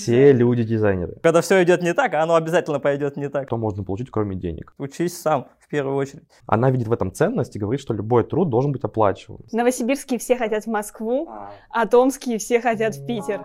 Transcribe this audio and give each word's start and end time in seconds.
Все 0.00 0.32
люди 0.32 0.62
дизайнеры. 0.62 1.16
Когда 1.22 1.40
все 1.40 1.62
идет 1.62 1.82
не 1.82 1.92
так, 1.94 2.14
а 2.14 2.22
оно 2.22 2.34
обязательно 2.34 2.80
пойдет 2.80 3.16
не 3.16 3.28
так. 3.28 3.48
Что 3.48 3.56
можно 3.56 3.84
получить, 3.84 4.10
кроме 4.10 4.34
денег? 4.36 4.72
Учись 4.78 5.20
сам, 5.20 5.48
в 5.58 5.68
первую 5.68 5.96
очередь. 5.96 6.24
Она 6.46 6.70
видит 6.70 6.88
в 6.88 6.92
этом 6.92 7.12
ценность 7.12 7.54
и 7.54 7.58
говорит, 7.58 7.80
что 7.80 7.92
любой 7.92 8.24
труд 8.24 8.48
должен 8.48 8.72
быть 8.72 8.82
оплачиваем. 8.82 9.42
Новосибирские 9.52 10.18
все 10.18 10.36
хотят 10.36 10.64
в 10.64 10.68
Москву, 10.68 11.28
а 11.70 11.86
томские 11.86 12.38
все 12.38 12.60
хотят 12.60 12.96
в 12.96 13.06
Питер. 13.06 13.44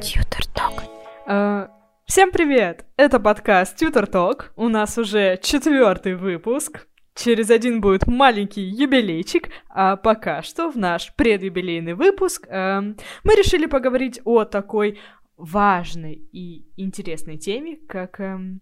Тьютер 0.00 0.46
Ток. 0.46 0.82
А, 1.26 1.70
Всем 2.06 2.30
привет! 2.30 2.84
Это 2.96 3.18
подкаст 3.18 3.82
Tutor 3.82 4.08
Talk. 4.08 4.44
У 4.54 4.68
нас 4.68 4.96
уже 4.96 5.38
четвертый 5.42 6.14
выпуск. 6.14 6.86
Через 7.16 7.50
один 7.50 7.80
будет 7.80 8.06
маленький 8.06 8.62
юбилейчик, 8.62 9.48
а 9.70 9.96
пока 9.96 10.42
что 10.42 10.70
в 10.70 10.76
наш 10.76 11.14
предюбилейный 11.16 11.94
выпуск 11.94 12.46
эм, 12.48 12.96
мы 13.24 13.34
решили 13.34 13.66
поговорить 13.66 14.20
о 14.24 14.44
такой 14.44 15.00
важной 15.36 16.14
и 16.32 16.66
интересной 16.76 17.36
теме, 17.36 17.76
как 17.88 18.20
эм, 18.20 18.60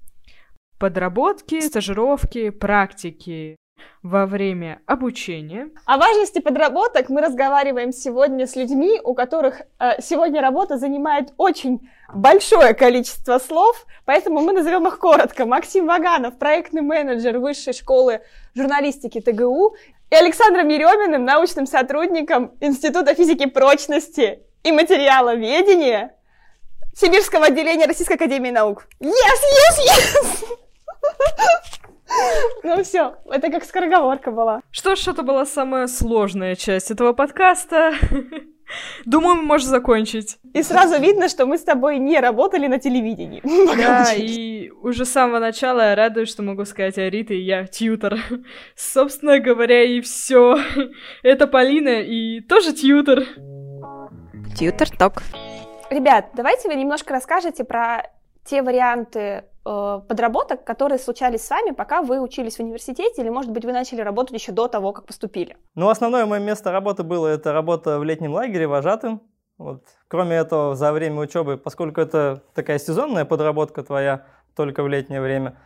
подработки, 0.79 1.61
стажировки, 1.61 2.51
практики 2.51 3.57
во 4.03 4.27
время 4.27 4.81
обучения. 4.87 5.71
О 5.87 5.97
важности 5.99 6.39
подработок 6.39 7.09
мы 7.09 7.21
разговариваем 7.21 7.93
сегодня 7.93 8.47
с 8.47 8.55
людьми, 8.55 9.01
у 9.03 9.15
которых 9.15 9.63
э, 9.79 10.01
сегодня 10.01 10.41
работа 10.41 10.79
занимает 10.79 11.33
очень 11.37 11.89
большое 12.13 12.75
количество 12.75 13.39
слов, 13.39 13.87
поэтому 14.05 14.41
мы 14.41 14.53
назовем 14.53 14.87
их 14.87 14.99
коротко. 14.99 15.47
Максим 15.47 15.87
Ваганов, 15.87 16.39
проектный 16.39 16.83
менеджер 16.83 17.39
Высшей 17.39 17.73
школы 17.73 18.21
журналистики 18.55 19.21
ТГУ, 19.21 19.75
и 20.11 20.15
Александром 20.15 20.69
Ереминым, 20.69 21.25
научным 21.25 21.67
сотрудником 21.67 22.53
Института 22.61 23.15
физики 23.15 23.47
прочности 23.47 24.41
и 24.63 24.71
материаловедения 24.71 26.15
Сибирского 26.97 27.47
отделения 27.47 27.87
Российской 27.87 28.15
Академии 28.15 28.51
Наук. 28.51 28.87
Yes, 29.01 29.11
yes, 29.11 29.79
yes! 29.87 30.45
Ну 32.63 32.83
все, 32.85 33.17
это 33.31 33.51
как 33.51 33.65
скороговорка 33.65 34.31
была. 34.31 34.61
Что 34.71 34.95
ж, 34.95 35.09
это 35.09 35.23
была 35.23 35.45
самая 35.45 35.89
сложная 35.89 36.55
часть 36.55 36.91
этого 36.91 37.13
подкаста. 37.13 37.95
Думаю, 39.05 39.37
мы 39.37 39.43
можем 39.43 39.69
закончить. 39.69 40.39
И 40.55 40.63
сразу 40.63 41.01
видно, 41.01 41.29
что 41.29 41.47
мы 41.47 41.59
с 41.59 41.65
тобой 41.65 41.99
не 41.99 42.19
работали 42.21 42.67
на 42.67 42.79
телевидении. 42.79 43.43
Да, 43.77 44.13
и 44.15 44.71
уже 44.71 45.05
с 45.05 45.11
самого 45.11 45.39
начала 45.39 45.91
я 45.91 45.95
радуюсь, 45.95 46.31
что 46.31 46.43
могу 46.43 46.65
сказать 46.65 46.97
Арита, 46.99 47.35
и 47.35 47.41
я 47.41 47.67
тьютер. 47.67 48.19
Собственно 48.77 49.41
говоря, 49.41 49.83
и 49.83 50.01
все. 50.01 50.59
Это 51.23 51.47
Полина, 51.47 52.01
и 52.01 52.41
тоже 52.41 52.73
тьютер. 52.73 53.27
Тьютер 54.57 54.89
Ток. 54.97 55.23
Ребят, 55.95 56.31
давайте 56.35 56.69
вы 56.69 56.75
немножко 56.75 57.15
расскажете 57.15 57.63
про 57.63 58.11
те 58.45 58.65
варианты 58.65 59.45
э, 59.65 60.01
подработок, 60.09 60.65
которые 60.65 60.99
случались 60.99 61.43
с 61.43 61.51
вами, 61.51 61.71
пока 61.71 62.03
вы 62.03 62.21
учились 62.21 62.57
в 62.57 62.61
университете, 62.61 63.23
или, 63.23 63.29
может 63.29 63.53
быть, 63.53 63.65
вы 63.65 63.71
начали 63.71 64.01
работать 64.01 64.35
еще 64.35 64.51
до 64.51 64.67
того, 64.67 64.93
как 64.93 65.07
поступили? 65.07 65.57
Ну, 65.77 65.89
основное 65.89 66.27
мое 66.27 66.41
место 66.41 66.73
работы 66.73 67.05
было 67.05 67.29
это 67.29 67.53
работа 67.53 68.01
в 68.01 68.03
летнем 68.03 68.33
лагере 68.33 68.67
вожатым. 68.67 69.23
Вот. 69.57 69.85
Кроме 70.09 70.35
этого, 70.35 70.75
за 70.75 70.93
время 70.93 71.21
учебы, 71.21 71.59
поскольку 71.59 72.01
это 72.01 72.43
такая 72.55 72.81
сезонная 72.81 73.25
подработка 73.25 73.85
твоя, 73.85 74.27
только 74.57 74.83
в 74.83 74.89
летнее 74.89 75.21
время, 75.21 75.61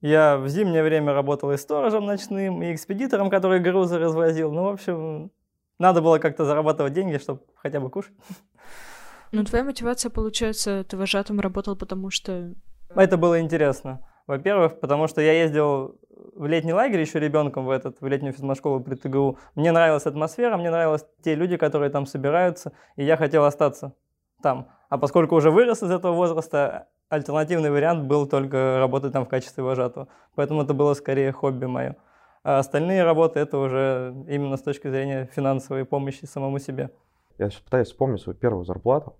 я 0.00 0.38
в 0.38 0.48
зимнее 0.48 0.82
время 0.82 1.12
работал 1.12 1.52
и 1.52 1.58
сторожем 1.58 2.06
ночным, 2.06 2.62
и 2.62 2.72
экспедитором, 2.72 3.28
который 3.28 3.60
грузы 3.60 3.98
развозил. 3.98 4.50
Ну, 4.50 4.64
в 4.64 4.68
общем, 4.68 5.30
надо 5.78 6.00
было 6.00 6.18
как-то 6.18 6.46
зарабатывать 6.46 6.94
деньги, 6.94 7.18
чтобы 7.18 7.42
хотя 7.56 7.80
бы 7.80 7.90
кушать. 7.90 8.14
Ну, 9.34 9.44
твоя 9.44 9.64
мотивация, 9.64 10.10
получается, 10.10 10.84
ты 10.84 10.96
вожатым 10.96 11.40
работал, 11.40 11.76
потому 11.76 12.10
что... 12.10 12.54
Это 12.94 13.16
было 13.16 13.40
интересно. 13.40 14.00
Во-первых, 14.28 14.78
потому 14.78 15.08
что 15.08 15.20
я 15.20 15.32
ездил 15.32 15.98
в 16.36 16.46
летний 16.46 16.72
лагерь 16.72 17.00
еще 17.00 17.18
ребенком 17.18 17.66
в 17.66 17.70
этот, 17.70 18.00
в 18.00 18.06
летнюю 18.06 18.32
физмат-школу 18.32 18.80
при 18.80 18.94
ТГУ. 18.94 19.38
Мне 19.56 19.72
нравилась 19.72 20.06
атмосфера, 20.06 20.56
мне 20.56 20.70
нравились 20.70 21.04
те 21.24 21.34
люди, 21.34 21.56
которые 21.56 21.90
там 21.90 22.06
собираются, 22.06 22.72
и 22.94 23.04
я 23.04 23.16
хотел 23.16 23.44
остаться 23.44 23.94
там. 24.40 24.68
А 24.88 24.98
поскольку 24.98 25.34
уже 25.34 25.50
вырос 25.50 25.82
из 25.82 25.90
этого 25.90 26.12
возраста, 26.12 26.86
альтернативный 27.08 27.72
вариант 27.72 28.04
был 28.04 28.28
только 28.28 28.78
работать 28.78 29.12
там 29.12 29.24
в 29.24 29.28
качестве 29.28 29.64
вожатого. 29.64 30.06
Поэтому 30.36 30.62
это 30.62 30.74
было 30.74 30.94
скорее 30.94 31.32
хобби 31.32 31.66
мое. 31.66 31.96
А 32.44 32.58
остальные 32.58 33.02
работы 33.02 33.40
это 33.40 33.58
уже 33.58 34.14
именно 34.28 34.56
с 34.56 34.62
точки 34.62 34.88
зрения 34.88 35.28
финансовой 35.34 35.84
помощи 35.84 36.24
самому 36.24 36.60
себе. 36.60 36.90
Я 37.38 37.50
сейчас 37.50 37.62
пытаюсь 37.62 37.88
вспомнить 37.88 38.20
свою 38.20 38.38
первую 38.38 38.64
зарплату. 38.64 39.16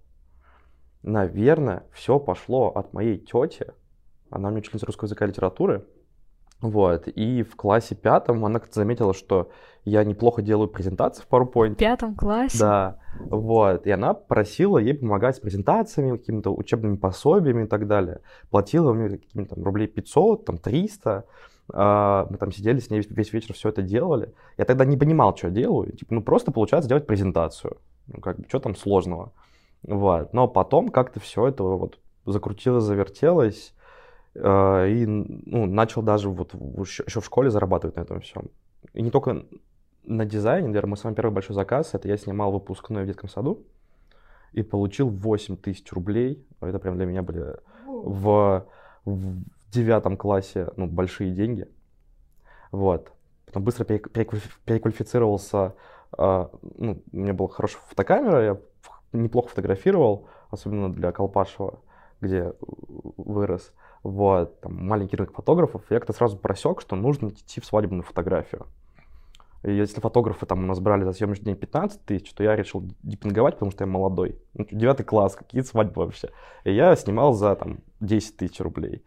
Наверное, 1.04 1.82
все 1.92 2.18
пошло 2.18 2.68
от 2.68 2.94
моей 2.94 3.18
тети. 3.18 3.66
Она 4.30 4.48
у 4.48 4.50
меня 4.50 4.60
учительница 4.60 4.86
русского 4.86 5.06
языка 5.06 5.26
и 5.26 5.28
литературы. 5.28 5.84
Вот. 6.62 7.08
И 7.08 7.42
в 7.42 7.56
классе 7.56 7.94
пятом 7.94 8.42
она 8.42 8.58
как-то 8.58 8.76
заметила, 8.76 9.12
что 9.12 9.50
я 9.84 10.02
неплохо 10.02 10.40
делаю 10.40 10.66
презентации 10.68 11.22
в 11.22 11.28
PowerPoint. 11.28 11.74
В 11.74 11.76
пятом 11.76 12.14
классе? 12.14 12.58
Да. 12.58 12.98
Вот. 13.20 13.86
И 13.86 13.90
она 13.90 14.14
просила 14.14 14.78
ей 14.78 14.94
помогать 14.94 15.36
с 15.36 15.40
презентациями, 15.40 16.16
какими-то 16.16 16.54
учебными 16.54 16.96
пособиями 16.96 17.64
и 17.64 17.68
так 17.68 17.86
далее. 17.86 18.22
Платила 18.48 18.94
мне 18.94 19.18
какими-то 19.18 19.56
рублей 19.56 19.88
500, 19.88 20.46
там 20.46 20.56
300. 20.56 21.26
А, 21.70 22.26
мы 22.30 22.38
там 22.38 22.50
сидели 22.50 22.78
с 22.78 22.88
ней 22.88 23.02
весь 23.06 23.32
вечер 23.34 23.52
все 23.52 23.68
это 23.68 23.82
делали. 23.82 24.32
Я 24.56 24.64
тогда 24.64 24.86
не 24.86 24.96
понимал, 24.96 25.36
что 25.36 25.48
я 25.48 25.52
делаю. 25.52 25.92
Типа, 25.92 26.14
ну 26.14 26.22
просто 26.22 26.50
получается 26.50 26.88
делать 26.88 27.06
презентацию. 27.06 27.76
Ну 28.06 28.22
как 28.22 28.38
бы, 28.38 28.48
что 28.48 28.58
там 28.58 28.74
сложного. 28.74 29.32
Вот. 29.84 30.32
Но 30.32 30.48
потом 30.48 30.88
как-то 30.88 31.20
все 31.20 31.48
это 31.48 31.62
вот 31.62 31.98
закрутилось, 32.26 32.84
завертелось. 32.84 33.74
Э, 34.34 34.88
и 34.88 35.06
ну, 35.06 35.66
начал 35.66 36.02
даже 36.02 36.28
вот 36.30 36.54
еще 36.54 37.20
в 37.20 37.24
школе 37.24 37.50
зарабатывать 37.50 37.96
на 37.96 38.00
этом 38.00 38.20
всем. 38.20 38.50
И 38.92 39.02
не 39.02 39.10
только 39.10 39.44
на 40.04 40.24
дизайне, 40.24 40.68
наверное, 40.68 40.90
мой 40.90 40.96
самый 40.96 41.14
первый 41.14 41.32
большой 41.32 41.54
заказ, 41.54 41.94
это 41.94 42.08
я 42.08 42.16
снимал 42.16 42.52
выпускной 42.52 43.04
в 43.04 43.06
детском 43.06 43.28
саду 43.28 43.62
и 44.52 44.62
получил 44.62 45.08
8 45.08 45.56
тысяч 45.56 45.90
рублей. 45.92 46.46
Это 46.60 46.78
прям 46.78 46.96
для 46.96 47.06
меня 47.06 47.22
были 47.22 47.56
в, 47.86 48.66
в 49.04 49.42
девятом 49.70 50.16
классе 50.16 50.68
ну, 50.76 50.86
большие 50.86 51.32
деньги. 51.32 51.68
Вот. 52.70 53.12
Потом 53.46 53.64
быстро 53.64 53.84
переквалифицировался. 53.84 55.74
Э, 56.16 56.48
ну, 56.78 57.02
у 57.12 57.16
меня 57.16 57.34
была 57.34 57.48
хорошая 57.48 57.82
фотокамера, 57.86 58.44
я 58.44 58.58
неплохо 59.16 59.48
фотографировал, 59.48 60.28
особенно 60.50 60.92
для 60.92 61.12
Колпашева, 61.12 61.80
где 62.20 62.52
вырос. 62.60 63.72
Вот, 64.02 64.60
там 64.60 64.86
маленький 64.86 65.16
рынок 65.16 65.34
фотографов. 65.34 65.82
Я 65.90 65.98
как-то 65.98 66.12
сразу 66.12 66.36
просек, 66.36 66.80
что 66.80 66.94
нужно 66.96 67.28
идти 67.28 67.60
в 67.60 67.64
свадебную 67.64 68.02
фотографию. 68.02 68.66
И 69.62 69.72
если 69.72 70.00
фотографы 70.00 70.44
там 70.44 70.62
у 70.62 70.66
нас 70.66 70.78
брали 70.78 71.04
за 71.04 71.12
съемочный 71.12 71.46
день 71.46 71.56
15 71.56 72.04
тысяч, 72.04 72.30
то 72.34 72.44
я 72.44 72.54
решил 72.54 72.84
депинговать, 73.02 73.54
потому 73.54 73.70
что 73.70 73.84
я 73.84 73.90
молодой. 73.90 74.38
Ну, 74.52 74.66
девятый 74.70 75.06
класс, 75.06 75.34
какие 75.34 75.62
свадьбы 75.62 76.04
вообще. 76.04 76.28
И 76.64 76.72
я 76.74 76.94
снимал 76.96 77.32
за 77.32 77.56
там 77.56 77.78
10 78.00 78.36
тысяч 78.36 78.60
рублей. 78.60 79.02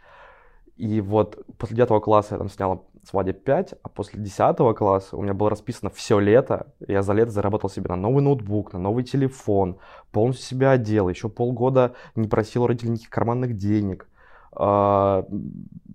И 0.76 1.00
вот 1.00 1.46
после 1.60 1.76
девятого 1.76 2.00
класса 2.00 2.36
я 2.36 2.40
там 2.40 2.50
снял 2.50 2.88
свадеб 3.08 3.44
5, 3.44 3.76
а 3.82 3.90
после 3.90 4.22
10 4.22 4.58
класса 4.76 5.16
у 5.16 5.22
меня 5.22 5.34
было 5.34 5.50
расписано 5.50 5.90
все 5.90 6.20
лето. 6.20 6.68
Я 6.88 7.02
за 7.02 7.14
лето 7.14 7.32
заработал 7.32 7.70
себе 7.70 7.88
на 7.90 7.96
новый 7.96 8.22
ноутбук, 8.22 8.74
на 8.74 8.80
новый 8.80 9.04
телефон, 9.04 9.78
полностью 10.12 10.46
себя 10.46 10.72
одел, 10.72 11.08
еще 11.08 11.30
полгода 11.30 11.94
не 12.16 12.28
просил 12.28 12.64
у 12.64 12.68
родителей 12.68 12.92
никаких 12.92 13.10
карманных 13.10 13.56
денег. 13.56 14.08
А, 14.52 15.26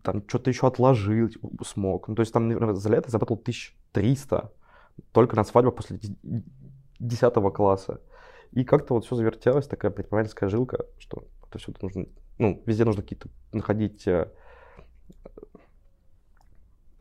там 0.02 0.22
что-то 0.26 0.50
еще 0.50 0.66
отложил 0.66 1.28
смог. 1.64 2.08
Ну, 2.08 2.14
то 2.14 2.20
есть 2.20 2.32
там 2.32 2.76
за 2.76 2.88
лето 2.88 3.10
заработал 3.10 3.36
1300 3.36 4.50
только 5.12 5.36
на 5.36 5.44
свадьбу 5.44 5.72
после 5.72 5.98
10 6.98 7.54
класса. 7.54 8.00
И 8.52 8.64
как-то 8.64 8.94
вот 8.94 9.04
все 9.04 9.16
завертелось, 9.16 9.66
такая 9.66 9.90
предпринимательская 9.90 10.48
жилка, 10.48 10.84
что 10.98 11.24
это 11.48 11.58
все 11.58 11.72
нужно, 11.80 12.06
ну, 12.38 12.62
везде 12.66 12.84
нужно 12.84 13.02
какие-то 13.02 13.28
находить 13.52 14.06
э, 14.06 14.28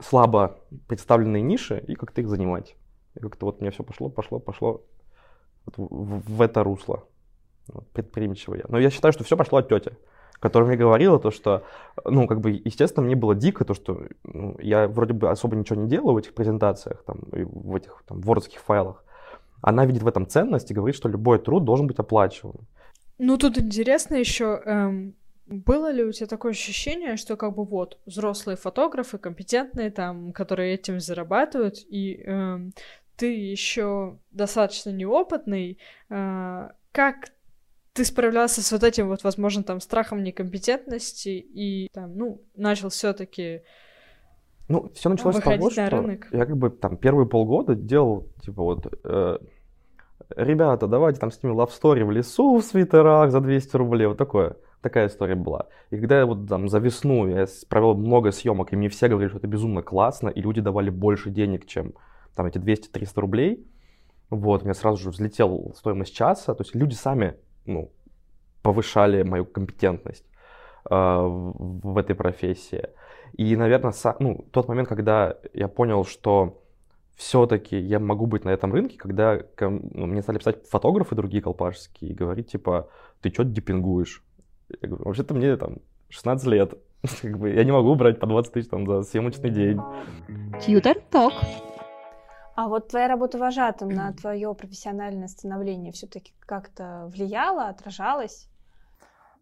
слабо 0.01 0.59
представленные 0.88 1.42
ниши 1.42 1.83
и 1.88 1.95
как-то 1.95 2.21
их 2.21 2.30
занимать. 2.30 2.75
И 3.15 3.19
как-то 3.19 3.45
вот 3.45 3.62
мне 3.62 3.71
все 3.71 3.83
пошло, 3.83 4.09
пошло, 4.09 4.39
пошло 4.39 4.83
вот 5.65 5.77
в, 5.77 6.36
в 6.36 6.42
это 6.42 6.63
русло 6.63 7.03
вот, 7.68 7.88
предприимчивое. 7.89 8.65
Но 8.68 8.80
я 8.80 8.89
считаю, 8.89 9.12
что 9.12 9.24
все 9.24 9.38
пошло 9.38 9.59
от 9.59 9.69
тети, 9.69 9.98
которая 10.39 10.68
мне 10.68 10.77
говорила 10.77 11.19
то, 11.19 11.31
что, 11.31 11.63
ну, 12.06 12.27
как 12.27 12.42
бы, 12.42 12.51
естественно, 12.51 13.06
мне 13.06 13.15
было 13.15 13.36
дико 13.36 13.65
то, 13.65 13.74
что 13.74 14.07
ну, 14.24 14.57
я 14.59 14.88
вроде 14.88 15.13
бы 15.13 15.30
особо 15.30 15.56
ничего 15.56 15.81
не 15.81 15.89
делаю 15.89 16.15
в 16.15 16.18
этих 16.18 16.33
презентациях, 16.33 17.04
там, 17.04 17.19
в 17.31 17.75
этих 17.75 18.04
там, 18.07 18.21
вордских 18.21 18.59
файлах. 18.59 19.04
Она 19.62 19.86
видит 19.86 20.04
в 20.04 20.07
этом 20.07 20.25
ценность 20.25 20.71
и 20.71 20.74
говорит, 20.74 20.95
что 20.95 21.09
любой 21.09 21.38
труд 21.38 21.63
должен 21.63 21.88
быть 21.88 22.00
оплачиваем. 22.00 22.68
Ну, 23.19 23.38
тут 23.38 23.59
интересно 23.59 24.15
еще, 24.15 24.59
эм, 24.65 25.13
было 25.51 25.92
ли 25.92 26.03
у 26.03 26.12
тебя 26.12 26.27
такое 26.27 26.51
ощущение, 26.51 27.18
что 27.18 27.36
как 27.36 27.56
бы 27.56 27.65
вот 27.65 28.00
взрослые 28.06 28.56
фотографы, 28.56 29.18
компетентные 29.18 29.92
там, 29.92 30.31
которые 30.31 30.74
этим 30.74 31.00
зарабатывают, 31.00 31.75
и 31.89 32.24
э, 32.25 32.59
ты 33.18 33.33
еще 33.33 34.18
достаточно 34.31 34.92
неопытный, 34.92 35.77
э, 36.09 36.69
как 36.92 37.15
ты 37.94 38.06
справлялся 38.06 38.62
с 38.62 38.71
вот 38.71 38.83
этим 38.83 39.09
вот, 39.09 39.24
возможно, 39.24 39.63
там, 39.63 39.81
страхом 39.81 40.24
некомпетентности 40.24 41.30
и 41.30 41.89
там, 41.92 42.15
ну, 42.15 42.42
начал 42.56 42.88
все-таки 42.89 43.63
Ну, 44.69 44.89
все 44.94 45.09
началось 45.09 45.36
с 45.36 45.42
того, 45.42 45.65
на 45.65 45.71
что 45.71 45.89
рынок. 45.89 46.27
я 46.31 46.45
как 46.45 46.57
бы 46.57 46.69
там 46.69 46.95
первые 46.95 47.27
полгода 47.27 47.75
делал, 47.75 48.30
типа 48.42 48.63
вот, 48.63 48.88
э, 49.04 49.38
ребята, 50.38 50.88
давайте 50.88 51.19
там 51.19 51.31
снимем 51.31 51.59
love 51.59 51.71
story 51.71 52.06
в 52.06 52.12
лесу 52.12 52.57
в 52.57 52.63
свитерах 52.63 53.31
за 53.31 53.42
200 53.42 53.75
рублей, 53.75 54.07
вот 54.07 54.18
такое. 54.18 54.56
Такая 54.81 55.07
история 55.07 55.36
была. 55.36 55.68
И 55.92 55.98
когда 55.98 56.19
я 56.19 56.25
вот 56.25 56.48
там 56.48 56.68
за 56.68 56.80
весну 56.80 57.28
я 57.28 57.45
провел 57.69 57.95
много 57.95 58.31
съемок, 58.31 58.74
и 58.74 58.75
мне 58.75 58.89
все 58.89 59.07
говорили, 59.07 59.30
что 59.30 59.38
это 59.38 59.48
безумно 59.48 59.81
классно, 59.83 60.30
и 60.30 60.42
люди 60.42 60.62
давали 60.62 60.89
больше 60.89 61.30
денег, 61.30 61.68
чем 61.68 61.94
там 62.36 62.48
эти 62.48 62.57
200-300 62.57 63.22
рублей, 63.22 63.68
вот, 64.31 64.62
у 64.62 64.66
меня 64.66 64.74
сразу 64.74 64.98
же 64.98 65.10
взлетела 65.10 65.74
стоимость 65.74 66.16
часа, 66.16 66.56
то 66.56 66.63
есть 66.63 66.74
люди 66.74 66.94
сами, 66.94 67.36
ну, 67.66 67.92
повышали 68.63 69.24
мою 69.24 69.45
компетентность 69.45 70.25
э, 70.89 70.95
в, 70.95 71.98
этой 71.98 72.16
профессии. 72.16 72.88
И, 73.33 73.56
наверное, 73.56 73.92
са- 73.92 74.16
ну, 74.19 74.45
тот 74.51 74.68
момент, 74.68 74.88
когда 74.88 75.38
я 75.54 75.68
понял, 75.68 76.06
что 76.06 76.63
все-таки 77.16 77.78
я 77.78 78.00
могу 78.00 78.25
быть 78.25 78.45
на 78.45 78.50
этом 78.50 78.74
рынке, 78.74 78.98
когда 78.98 79.38
ко 79.38 79.69
ну, 79.69 80.06
мне 80.06 80.22
стали 80.22 80.38
писать 80.38 80.68
фотографы 80.68 81.16
другие 81.16 81.44
колпашские 81.44 82.12
и 82.12 82.13
говорить, 82.13 82.51
типа, 82.51 82.89
ты 83.22 83.31
что 83.31 83.44
депингуешь? 83.44 84.24
Я 84.81 84.88
говорю, 84.88 85.06
вообще-то 85.06 85.33
мне 85.33 85.57
там 85.57 85.77
16 86.09 86.47
лет. 86.47 86.73
Как 87.21 87.38
бы 87.38 87.50
я 87.50 87.63
не 87.63 87.71
могу 87.71 87.95
брать 87.95 88.19
по 88.19 88.27
20 88.27 88.53
тысяч 88.53 88.69
там 88.69 88.85
за 88.85 89.03
съемочный 89.03 89.50
день. 89.50 89.79
Тьютер 90.62 91.01
Ток. 91.12 91.33
А 92.56 92.68
вот 92.68 92.89
твоя 92.89 93.07
работа 93.07 93.38
вожатым 93.38 93.89
на 93.89 94.13
твое 94.13 94.53
профессиональное 94.53 95.27
становление 95.27 95.91
все-таки 95.94 96.33
как-то 96.41 97.09
влияла, 97.13 97.69
отражалась? 97.69 98.50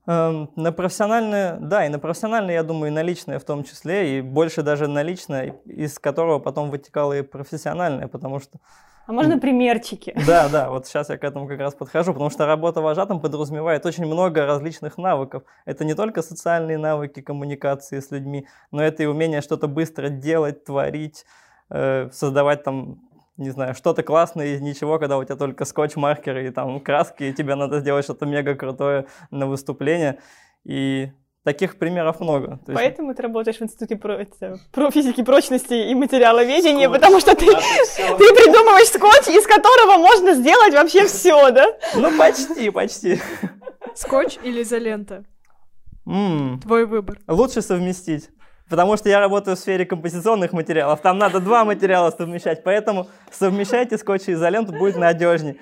Эм, 0.05 0.49
На 0.55 0.71
профессиональное, 0.71 1.57
да, 1.59 1.85
и 1.85 1.89
на 1.89 1.99
профессиональное, 1.99 2.53
я 2.53 2.63
думаю, 2.63 2.91
и 2.91 2.95
на 2.95 3.03
личное 3.03 3.39
в 3.39 3.43
том 3.43 3.63
числе, 3.63 4.17
и 4.17 4.21
больше 4.21 4.63
даже 4.63 4.87
на 4.87 5.03
личное, 5.03 5.55
из 5.65 5.99
которого 5.99 6.39
потом 6.39 6.69
вытекало 6.69 7.17
и 7.17 7.21
профессиональное, 7.21 8.07
потому 8.07 8.39
что, 8.39 8.59
А 9.09 9.11
можно 9.11 9.39
примерчики? 9.39 10.13
да, 10.27 10.47
да, 10.49 10.69
вот 10.69 10.85
сейчас 10.85 11.09
я 11.09 11.17
к 11.17 11.23
этому 11.23 11.47
как 11.47 11.59
раз 11.59 11.73
подхожу, 11.73 12.13
потому 12.13 12.29
что 12.29 12.45
работа 12.45 12.79
вожатым 12.79 13.19
подразумевает 13.19 13.83
очень 13.87 14.05
много 14.05 14.45
различных 14.45 14.99
навыков. 14.99 15.41
Это 15.65 15.83
не 15.83 15.95
только 15.95 16.21
социальные 16.21 16.77
навыки 16.77 17.19
коммуникации 17.21 18.01
с 18.01 18.11
людьми, 18.11 18.45
но 18.69 18.83
это 18.83 19.01
и 19.01 19.07
умение 19.07 19.41
что-то 19.41 19.67
быстро 19.67 20.09
делать, 20.09 20.63
творить, 20.63 21.25
э, 21.71 22.09
создавать 22.11 22.63
там 22.63 22.99
не 23.37 23.49
знаю, 23.49 23.73
что-то 23.73 24.03
классное 24.03 24.47
из 24.47 24.61
ничего, 24.61 24.99
когда 24.99 25.17
у 25.17 25.23
тебя 25.23 25.37
только 25.37 25.65
скотч, 25.65 25.95
маркеры 25.95 26.45
и 26.45 26.51
там 26.51 26.79
краски, 26.79 27.23
и 27.23 27.33
тебе 27.33 27.55
надо 27.55 27.79
сделать 27.79 28.03
что-то 28.03 28.27
мега 28.27 28.53
крутое 28.53 29.07
на 29.31 29.47
выступление. 29.47 30.19
И 30.65 31.11
таких 31.43 31.77
примеров 31.77 32.19
много. 32.19 32.59
То 32.65 32.71
есть- 32.71 32.75
Поэтому 32.75 33.13
ты 33.15 33.21
работаешь 33.23 33.57
в 33.57 33.61
институте 33.61 33.95
про, 33.95 34.21
это, 34.21 34.59
про 34.71 34.91
физики 34.91 35.23
прочности 35.23 35.73
и 35.73 35.95
материаловедения, 35.95 36.89
потому 36.89 37.19
что 37.19 37.35
ты, 37.35 37.45
ты 37.45 38.33
придумываешь 38.33 38.87
скотч, 38.89 39.27
из 39.29 39.45
которого 39.47 39.97
можно 39.97 40.33
сделать 40.33 40.73
вообще 40.73 41.05
все, 41.05 41.51
да? 41.51 41.65
Ну, 41.95 42.17
почти, 42.17 42.69
почти. 42.69 43.19
скотч 43.95 44.37
или 44.43 44.61
изолента. 44.63 45.23
Твой 46.63 46.85
выбор. 46.85 47.19
Лучше 47.27 47.61
совместить. 47.61 48.29
Потому 48.69 48.97
что 48.97 49.09
я 49.09 49.19
работаю 49.19 49.55
в 49.57 49.59
сфере 49.59 49.85
композиционных 49.85 50.53
материалов, 50.53 51.01
там 51.01 51.17
надо 51.17 51.39
два 51.39 51.65
материала 51.65 52.11
совмещать, 52.11 52.63
поэтому 52.63 53.07
совмещайте 53.31 53.97
скотч 53.97 54.27
и 54.27 54.33
изоленту, 54.33 54.73
будет 54.73 54.95
надежнее. 54.97 55.55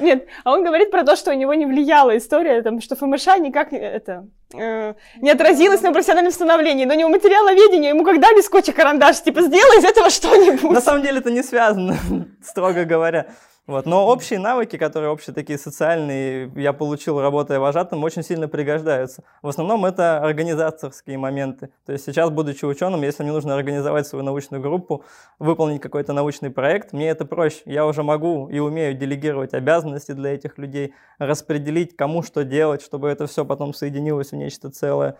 Нет, 0.00 0.26
а 0.44 0.52
он 0.52 0.64
говорит 0.64 0.90
про 0.90 1.02
то, 1.04 1.16
что 1.16 1.30
у 1.30 1.34
него 1.34 1.54
не 1.54 1.66
влияла 1.66 2.16
история, 2.16 2.62
там, 2.62 2.80
что 2.80 2.94
ФМШ 2.94 3.26
никак 3.40 3.72
не- 3.72 3.78
это, 3.78 4.26
э, 4.54 4.94
не 5.20 5.30
отразилась 5.30 5.82
на 5.82 5.92
профессиональном 5.92 6.32
становлении, 6.32 6.84
но 6.84 6.94
у 6.94 6.96
него 6.96 7.08
материаловедение, 7.08 7.90
ему 7.90 8.04
как 8.04 8.20
дали 8.20 8.40
скотч 8.42 8.68
и 8.68 8.72
карандаш, 8.72 9.22
типа, 9.22 9.42
сделай 9.42 9.78
из 9.78 9.84
этого 9.84 10.10
что-нибудь. 10.10 10.70
На 10.70 10.80
самом 10.80 11.02
деле 11.02 11.18
это 11.18 11.30
не 11.30 11.42
связано, 11.42 11.96
строго 12.42 12.84
говоря. 12.84 13.26
Вот. 13.68 13.84
Но 13.84 14.06
общие 14.06 14.38
навыки, 14.38 14.78
которые 14.78 15.10
общие 15.10 15.34
такие 15.34 15.58
социальные, 15.58 16.50
я 16.56 16.72
получил, 16.72 17.20
работая 17.20 17.60
вожатым, 17.60 18.02
очень 18.02 18.22
сильно 18.22 18.48
пригождаются. 18.48 19.22
В 19.42 19.48
основном 19.48 19.84
это 19.84 20.24
организаторские 20.24 21.18
моменты. 21.18 21.68
То 21.84 21.92
есть 21.92 22.06
сейчас, 22.06 22.30
будучи 22.30 22.64
ученым, 22.64 23.02
если 23.02 23.24
мне 23.24 23.32
нужно 23.32 23.54
организовать 23.54 24.06
свою 24.06 24.24
научную 24.24 24.62
группу, 24.62 25.04
выполнить 25.38 25.82
какой-то 25.82 26.14
научный 26.14 26.48
проект, 26.48 26.94
мне 26.94 27.10
это 27.10 27.26
проще. 27.26 27.60
Я 27.66 27.84
уже 27.84 28.02
могу 28.02 28.48
и 28.48 28.58
умею 28.58 28.94
делегировать 28.94 29.52
обязанности 29.52 30.12
для 30.12 30.32
этих 30.32 30.56
людей, 30.56 30.94
распределить, 31.18 31.94
кому 31.94 32.22
что 32.22 32.44
делать, 32.44 32.80
чтобы 32.80 33.10
это 33.10 33.26
все 33.26 33.44
потом 33.44 33.74
соединилось 33.74 34.30
в 34.32 34.36
нечто 34.36 34.70
целое. 34.70 35.18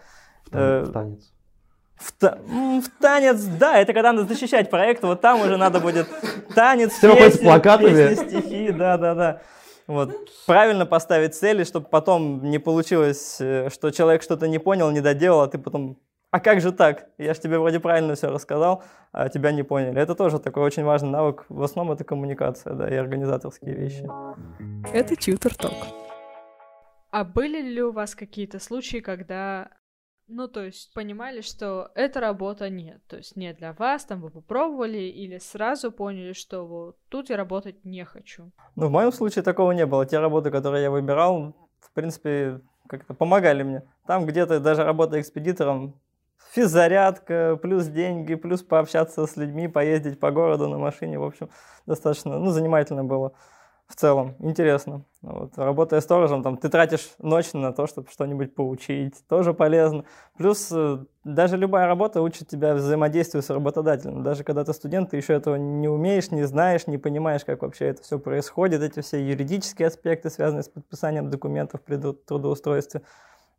Э, 0.52 0.86
танец. 0.90 1.34
В, 1.98 2.12
та- 2.12 2.38
в 2.46 2.84
танец, 3.00 3.42
да, 3.42 3.78
это 3.78 3.92
когда 3.92 4.12
надо 4.12 4.28
защищать 4.28 4.70
проект, 4.70 5.02
вот 5.02 5.20
там 5.20 5.40
уже 5.40 5.56
надо 5.56 5.80
будет 5.80 6.06
танец, 6.54 6.92
Все 6.92 7.08
выходят 7.08 7.32
с 7.34 7.36
песни, 7.36 7.44
плакатами. 7.46 7.88
песни, 8.08 8.28
стихи, 8.40 8.70
да-да-да. 8.72 9.40
Вот. 9.88 10.14
Правильно 10.46 10.86
поставить 10.86 11.34
цели, 11.34 11.64
чтобы 11.64 11.88
потом 11.88 12.42
не 12.50 12.58
получилось, 12.58 13.38
э, 13.40 13.68
что 13.70 13.90
человек 13.90 14.22
что-то 14.22 14.46
не 14.46 14.58
понял, 14.58 14.90
не 14.90 15.00
доделал, 15.00 15.40
а 15.40 15.48
ты 15.48 15.58
потом, 15.58 15.96
а 16.30 16.40
как 16.40 16.60
же 16.60 16.72
так? 16.72 17.06
Я 17.18 17.34
же 17.34 17.40
тебе 17.40 17.58
вроде 17.58 17.80
правильно 17.80 18.14
все 18.14 18.28
рассказал, 18.30 18.82
а 19.12 19.28
тебя 19.28 19.50
не 19.50 19.62
поняли. 19.62 20.00
Это 20.00 20.14
тоже 20.14 20.38
такой 20.38 20.62
очень 20.62 20.84
важный 20.84 21.08
навык. 21.10 21.46
В 21.48 21.62
основном 21.62 21.94
это 21.94 22.04
коммуникация, 22.04 22.74
да, 22.74 22.88
и 22.88 22.94
организаторские 22.94 23.74
вещи. 23.74 24.06
Это 24.92 25.16
Тьютер 25.16 25.54
Ток. 25.54 25.72
А 27.10 27.24
были 27.24 27.62
ли 27.62 27.82
у 27.82 27.90
вас 27.90 28.14
какие-то 28.14 28.60
случаи, 28.60 28.98
когда, 28.98 29.68
ну, 30.28 30.46
то 30.46 30.64
есть, 30.64 30.92
понимали, 30.92 31.40
что 31.40 31.90
эта 31.94 32.20
работа 32.20 32.68
нет, 32.68 33.00
то 33.08 33.16
есть 33.16 33.36
не 33.36 33.52
для 33.54 33.72
вас, 33.72 34.04
там 34.04 34.20
вы 34.20 34.30
попробовали 34.30 34.98
или 34.98 35.38
сразу 35.38 35.90
поняли, 35.90 36.34
что 36.34 36.66
вот 36.66 36.96
тут 37.08 37.30
я 37.30 37.36
работать 37.36 37.84
не 37.84 38.04
хочу? 38.04 38.50
Ну, 38.76 38.88
в 38.88 38.90
моем 38.90 39.10
случае 39.12 39.42
такого 39.42 39.72
не 39.72 39.86
было. 39.86 40.06
Те 40.06 40.18
работы, 40.18 40.50
которые 40.50 40.82
я 40.82 40.90
выбирал, 40.90 41.54
в 41.80 41.92
принципе, 41.92 42.60
как-то 42.86 43.14
помогали 43.14 43.62
мне. 43.62 43.82
Там 44.06 44.26
где-то 44.26 44.60
даже 44.60 44.84
работа 44.84 45.20
экспедитором, 45.20 45.98
физзарядка, 46.52 47.58
плюс 47.60 47.86
деньги, 47.86 48.34
плюс 48.34 48.62
пообщаться 48.62 49.26
с 49.26 49.36
людьми, 49.36 49.68
поездить 49.68 50.20
по 50.20 50.30
городу 50.30 50.68
на 50.68 50.78
машине, 50.78 51.18
в 51.18 51.24
общем, 51.24 51.48
достаточно, 51.86 52.38
ну, 52.38 52.50
занимательно 52.50 53.04
было 53.04 53.32
в 53.88 53.96
целом, 53.96 54.36
интересно. 54.38 55.04
Вот. 55.22 55.56
Работая 55.56 56.02
сторожем, 56.02 56.42
там, 56.42 56.58
ты 56.58 56.68
тратишь 56.68 57.14
ночь 57.18 57.54
на 57.54 57.72
то, 57.72 57.86
чтобы 57.86 58.08
что-нибудь 58.10 58.54
поучить, 58.54 59.14
тоже 59.28 59.54
полезно. 59.54 60.04
Плюс 60.36 60.68
э, 60.70 60.98
даже 61.24 61.56
любая 61.56 61.86
работа 61.86 62.20
учит 62.20 62.48
тебя 62.48 62.74
взаимодействию 62.74 63.42
с 63.42 63.48
работодателем. 63.48 64.22
Даже 64.22 64.44
когда 64.44 64.62
ты 64.64 64.74
студент, 64.74 65.10
ты 65.10 65.16
еще 65.16 65.32
этого 65.32 65.56
не 65.56 65.88
умеешь, 65.88 66.30
не 66.30 66.44
знаешь, 66.44 66.86
не 66.86 66.98
понимаешь, 66.98 67.46
как 67.46 67.62
вообще 67.62 67.86
это 67.86 68.02
все 68.02 68.18
происходит, 68.18 68.82
эти 68.82 69.00
все 69.00 69.26
юридические 69.26 69.88
аспекты, 69.88 70.28
связанные 70.28 70.64
с 70.64 70.68
подписанием 70.68 71.30
документов 71.30 71.80
при 71.80 71.96
трудоустройстве. 71.96 73.00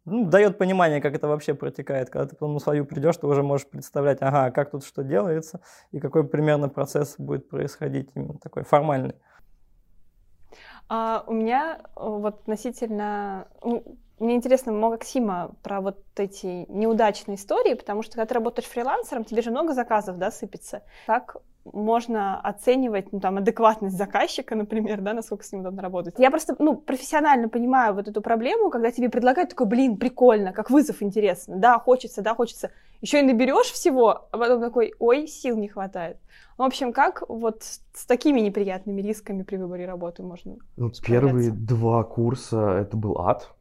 Ну, 0.06 0.26
дает 0.26 0.60
понимание, 0.60 1.02
как 1.02 1.16
это 1.16 1.28
вообще 1.28 1.56
протекает. 1.56 2.12
Когда 2.12 2.28
ты 2.28 2.36
потом 2.36 2.60
свою 2.60 2.86
придешь, 2.86 3.18
ты 3.18 3.26
уже 3.26 3.42
можешь 3.42 3.68
представлять, 3.68 4.20
ага, 4.22 4.52
как 4.52 4.70
тут 4.72 4.86
что 4.86 5.04
делается, 5.04 5.60
и 5.92 6.00
какой 6.00 6.24
примерно 6.24 6.70
процесс 6.70 7.16
будет 7.18 7.50
происходить, 7.50 8.10
именно 8.14 8.38
такой 8.38 8.64
формальный. 8.64 9.16
А 10.90 11.24
у 11.28 11.34
меня 11.34 11.80
э, 11.80 11.86
вот 11.96 12.42
относительно... 12.42 13.48
Мне 14.18 14.36
интересно, 14.36 14.74
Максима 14.74 15.56
про 15.64 15.80
вот 15.80 16.04
эти 16.18 16.70
неудачные 16.70 17.36
истории, 17.36 17.74
потому 17.76 18.04
что 18.04 18.14
когда 18.14 18.26
ты 18.26 18.34
работаешь 18.34 18.68
фрилансером, 18.68 19.24
тебе 19.24 19.42
же 19.42 19.50
много 19.50 19.74
заказов, 19.74 20.18
да, 20.18 20.30
сыпется. 20.30 20.82
Как 21.06 21.38
можно 21.66 22.40
оценивать, 22.40 23.12
ну, 23.12 23.20
там, 23.20 23.38
адекватность 23.38 23.98
заказчика, 23.98 24.56
например, 24.56 25.02
да, 25.02 25.14
насколько 25.14 25.44
с 25.44 25.52
ним 25.52 25.62
удобно 25.62 25.82
работать. 25.82 26.16
Я 26.18 26.32
просто, 26.32 26.56
ну, 26.60 26.76
профессионально 26.76 27.50
понимаю 27.50 27.94
вот 27.94 28.08
эту 28.08 28.22
проблему, 28.22 28.70
когда 28.70 28.92
тебе 28.92 29.10
предлагают 29.10 29.52
такой, 29.52 29.68
блин, 29.68 29.98
прикольно, 29.98 30.54
как 30.54 30.70
вызов 30.70 31.02
интересно, 31.02 31.58
да, 31.58 31.80
хочется, 31.80 32.22
да, 32.22 32.34
хочется. 32.34 32.72
Еще 33.02 33.20
и 33.20 33.24
наберешь 33.24 33.72
всего, 33.72 34.28
а 34.32 34.38
потом 34.38 34.62
такой, 34.62 34.94
ой, 35.00 35.28
сил 35.28 35.58
не 35.58 35.68
хватает. 35.68 36.18
В 36.58 36.64
общем, 36.64 36.92
как 36.92 37.24
вот 37.30 37.64
с 37.64 38.06
такими 38.06 38.42
неприятными 38.42 39.02
рисками 39.02 39.44
при 39.44 39.56
выборе 39.56 39.86
работы 39.86 40.24
можно 40.24 40.58
Ну, 40.76 40.92
первые 41.06 41.52
два 41.52 42.04
курса 42.04 42.80
это 42.82 42.98
был 42.98 43.20
ад 43.20 43.54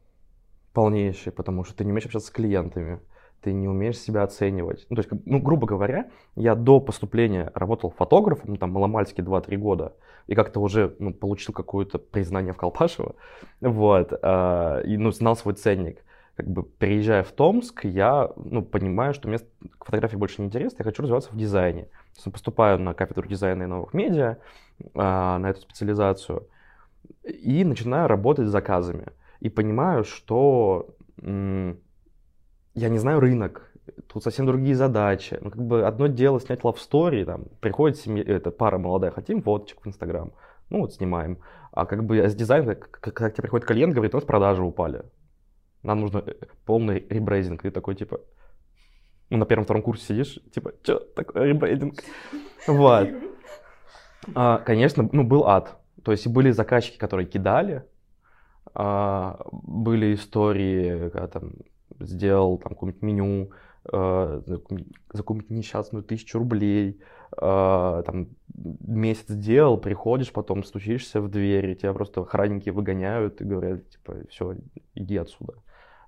полнейший, 0.73 1.31
потому 1.31 1.63
что 1.63 1.75
ты 1.75 1.85
не 1.85 1.91
умеешь 1.91 2.05
общаться 2.05 2.27
с 2.27 2.31
клиентами, 2.31 2.99
ты 3.41 3.53
не 3.53 3.67
умеешь 3.67 3.97
себя 3.97 4.23
оценивать. 4.23 4.85
Ну, 4.89 4.95
то 4.95 5.01
есть, 5.01 5.09
ну, 5.25 5.39
грубо 5.39 5.67
говоря, 5.67 6.09
я 6.35 6.55
до 6.55 6.79
поступления 6.79 7.51
работал 7.55 7.89
фотографом, 7.89 8.57
там, 8.57 8.71
маломальски 8.71 9.21
2-3 9.21 9.57
года, 9.57 9.93
и 10.27 10.35
как-то 10.35 10.59
уже, 10.59 10.95
ну, 10.99 11.13
получил 11.13 11.53
какое-то 11.53 11.99
признание 11.99 12.53
в 12.53 12.57
Колпашево, 12.57 13.15
вот, 13.61 14.13
а, 14.21 14.81
и, 14.81 14.97
ну, 14.97 15.11
знал 15.11 15.35
свой 15.35 15.53
ценник. 15.53 16.03
Как 16.35 16.47
бы, 16.47 16.63
приезжая 16.63 17.23
в 17.23 17.31
Томск, 17.31 17.83
я, 17.83 18.31
ну, 18.37 18.61
понимаю, 18.61 19.13
что 19.13 19.27
мне 19.27 19.39
к 19.39 19.85
фотографии 19.85 20.15
больше 20.15 20.41
не 20.41 20.47
интересно, 20.47 20.77
я 20.79 20.85
хочу 20.85 21.01
развиваться 21.01 21.31
в 21.31 21.37
дизайне. 21.37 21.83
То 21.83 22.17
есть, 22.17 22.31
поступаю 22.31 22.79
на 22.79 22.93
кафедру 22.93 23.27
дизайна 23.27 23.63
и 23.63 23.67
новых 23.67 23.93
медиа, 23.93 24.37
а, 24.95 25.37
на 25.39 25.49
эту 25.49 25.61
специализацию, 25.61 26.47
и 27.23 27.63
начинаю 27.63 28.07
работать 28.07 28.47
с 28.47 28.51
заказами. 28.51 29.07
и 29.41 29.47
понимаю, 29.49 30.03
что 30.03 30.89
я 32.79 32.89
не 32.89 32.97
знаю 32.97 33.19
рынок, 33.19 33.71
тут 34.07 34.23
совсем 34.23 34.45
другие 34.45 34.75
задачи. 34.75 35.37
Ну, 35.41 35.51
как 35.51 35.61
бы 35.61 35.85
одно 35.85 36.07
дело 36.07 36.39
снять 36.39 36.61
love 36.61 36.77
story, 36.77 37.25
там, 37.25 37.45
приходит 37.59 37.97
семья, 37.97 38.23
это 38.23 38.51
пара 38.51 38.77
молодая, 38.77 39.11
хотим 39.11 39.41
фоточек 39.41 39.83
в 39.83 39.87
Инстаграм, 39.87 40.31
ну 40.69 40.79
вот 40.79 40.93
снимаем. 40.93 41.39
А 41.71 41.85
как 41.85 42.03
бы 42.03 42.17
с 42.17 42.35
дизайном, 42.35 42.75
когда 42.75 43.29
к 43.29 43.33
тебе 43.33 43.43
приходит 43.43 43.67
клиент, 43.67 43.93
говорит, 43.93 44.13
у 44.13 44.17
нас 44.17 44.25
продажи 44.25 44.63
упали. 44.63 45.03
Нам 45.83 46.01
нужно 46.01 46.23
э, 46.25 46.33
полный 46.65 47.05
ребрейдинг. 47.09 47.61
Ты 47.61 47.71
такой, 47.71 47.95
типа, 47.95 48.19
ну, 49.29 49.37
на 49.37 49.45
первом-втором 49.45 49.81
курсе 49.81 50.05
сидишь, 50.05 50.39
типа, 50.51 50.73
что 50.83 50.99
такое 50.99 51.45
ребрейдинг? 51.45 51.95
Вот. 52.67 53.09
А, 54.35 54.57
конечно, 54.59 55.07
ну, 55.11 55.23
был 55.23 55.47
ад. 55.47 55.77
То 56.03 56.11
есть 56.11 56.27
были 56.27 56.51
заказчики, 56.51 56.97
которые 56.97 57.27
кидали, 57.27 57.83
а, 58.73 59.39
были 59.51 60.15
истории, 60.15 61.09
когда 61.09 61.27
там 61.27 61.51
сделал 61.99 62.57
там 62.57 62.73
какое-нибудь 62.73 63.01
меню, 63.01 63.51
э, 63.91 64.41
за 64.45 64.57
какую-нибудь 65.17 65.49
несчастную 65.49 66.03
тысячу 66.03 66.39
рублей, 66.39 67.01
э, 67.37 68.03
там 68.05 68.27
месяц 68.55 69.25
делал, 69.27 69.77
приходишь, 69.77 70.31
потом 70.31 70.63
стучишься 70.63 71.21
в 71.21 71.29
дверь, 71.29 71.69
и 71.69 71.75
тебя 71.75 71.93
просто 71.93 72.21
охранники 72.21 72.69
выгоняют 72.69 73.41
и 73.41 73.45
говорят, 73.45 73.89
типа, 73.89 74.15
все, 74.29 74.55
иди 74.95 75.17
отсюда. 75.17 75.53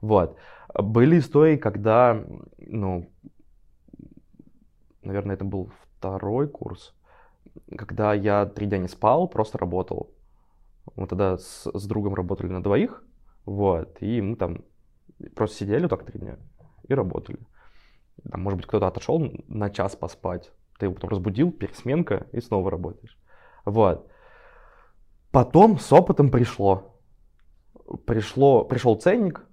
Вот. 0.01 0.35
Были 0.73 1.19
истории, 1.19 1.57
когда, 1.57 2.23
ну, 2.57 3.09
наверное, 5.03 5.35
это 5.35 5.45
был 5.45 5.71
второй 5.97 6.47
курс, 6.47 6.93
когда 7.77 8.13
я 8.13 8.45
три 8.45 8.67
дня 8.67 8.79
не 8.79 8.87
спал, 8.87 9.27
просто 9.27 9.57
работал. 9.57 10.11
Мы 10.95 11.07
тогда 11.07 11.37
с, 11.37 11.69
с 11.71 11.87
другом 11.87 12.15
работали 12.15 12.47
на 12.47 12.63
двоих, 12.63 13.03
вот, 13.45 13.97
и 14.01 14.21
мы 14.21 14.35
там 14.35 14.63
просто 15.35 15.57
сидели 15.57 15.87
так 15.87 16.05
три 16.05 16.19
дня 16.19 16.37
и 16.87 16.93
работали. 16.93 17.39
Там, 18.29 18.41
может 18.41 18.57
быть, 18.57 18.67
кто-то 18.67 18.87
отошел 18.87 19.19
на 19.47 19.69
час 19.69 19.95
поспать, 19.95 20.51
ты 20.77 20.85
его 20.85 20.95
потом 20.95 21.09
разбудил, 21.11 21.51
пересменка, 21.51 22.27
и 22.31 22.41
снова 22.41 22.69
работаешь. 22.69 23.17
Вот. 23.65 24.09
Потом 25.31 25.79
с 25.79 25.91
опытом 25.93 26.29
пришло. 26.29 26.99
Пришло, 28.05 28.63
пришел 28.65 28.95
ценник, 28.95 29.45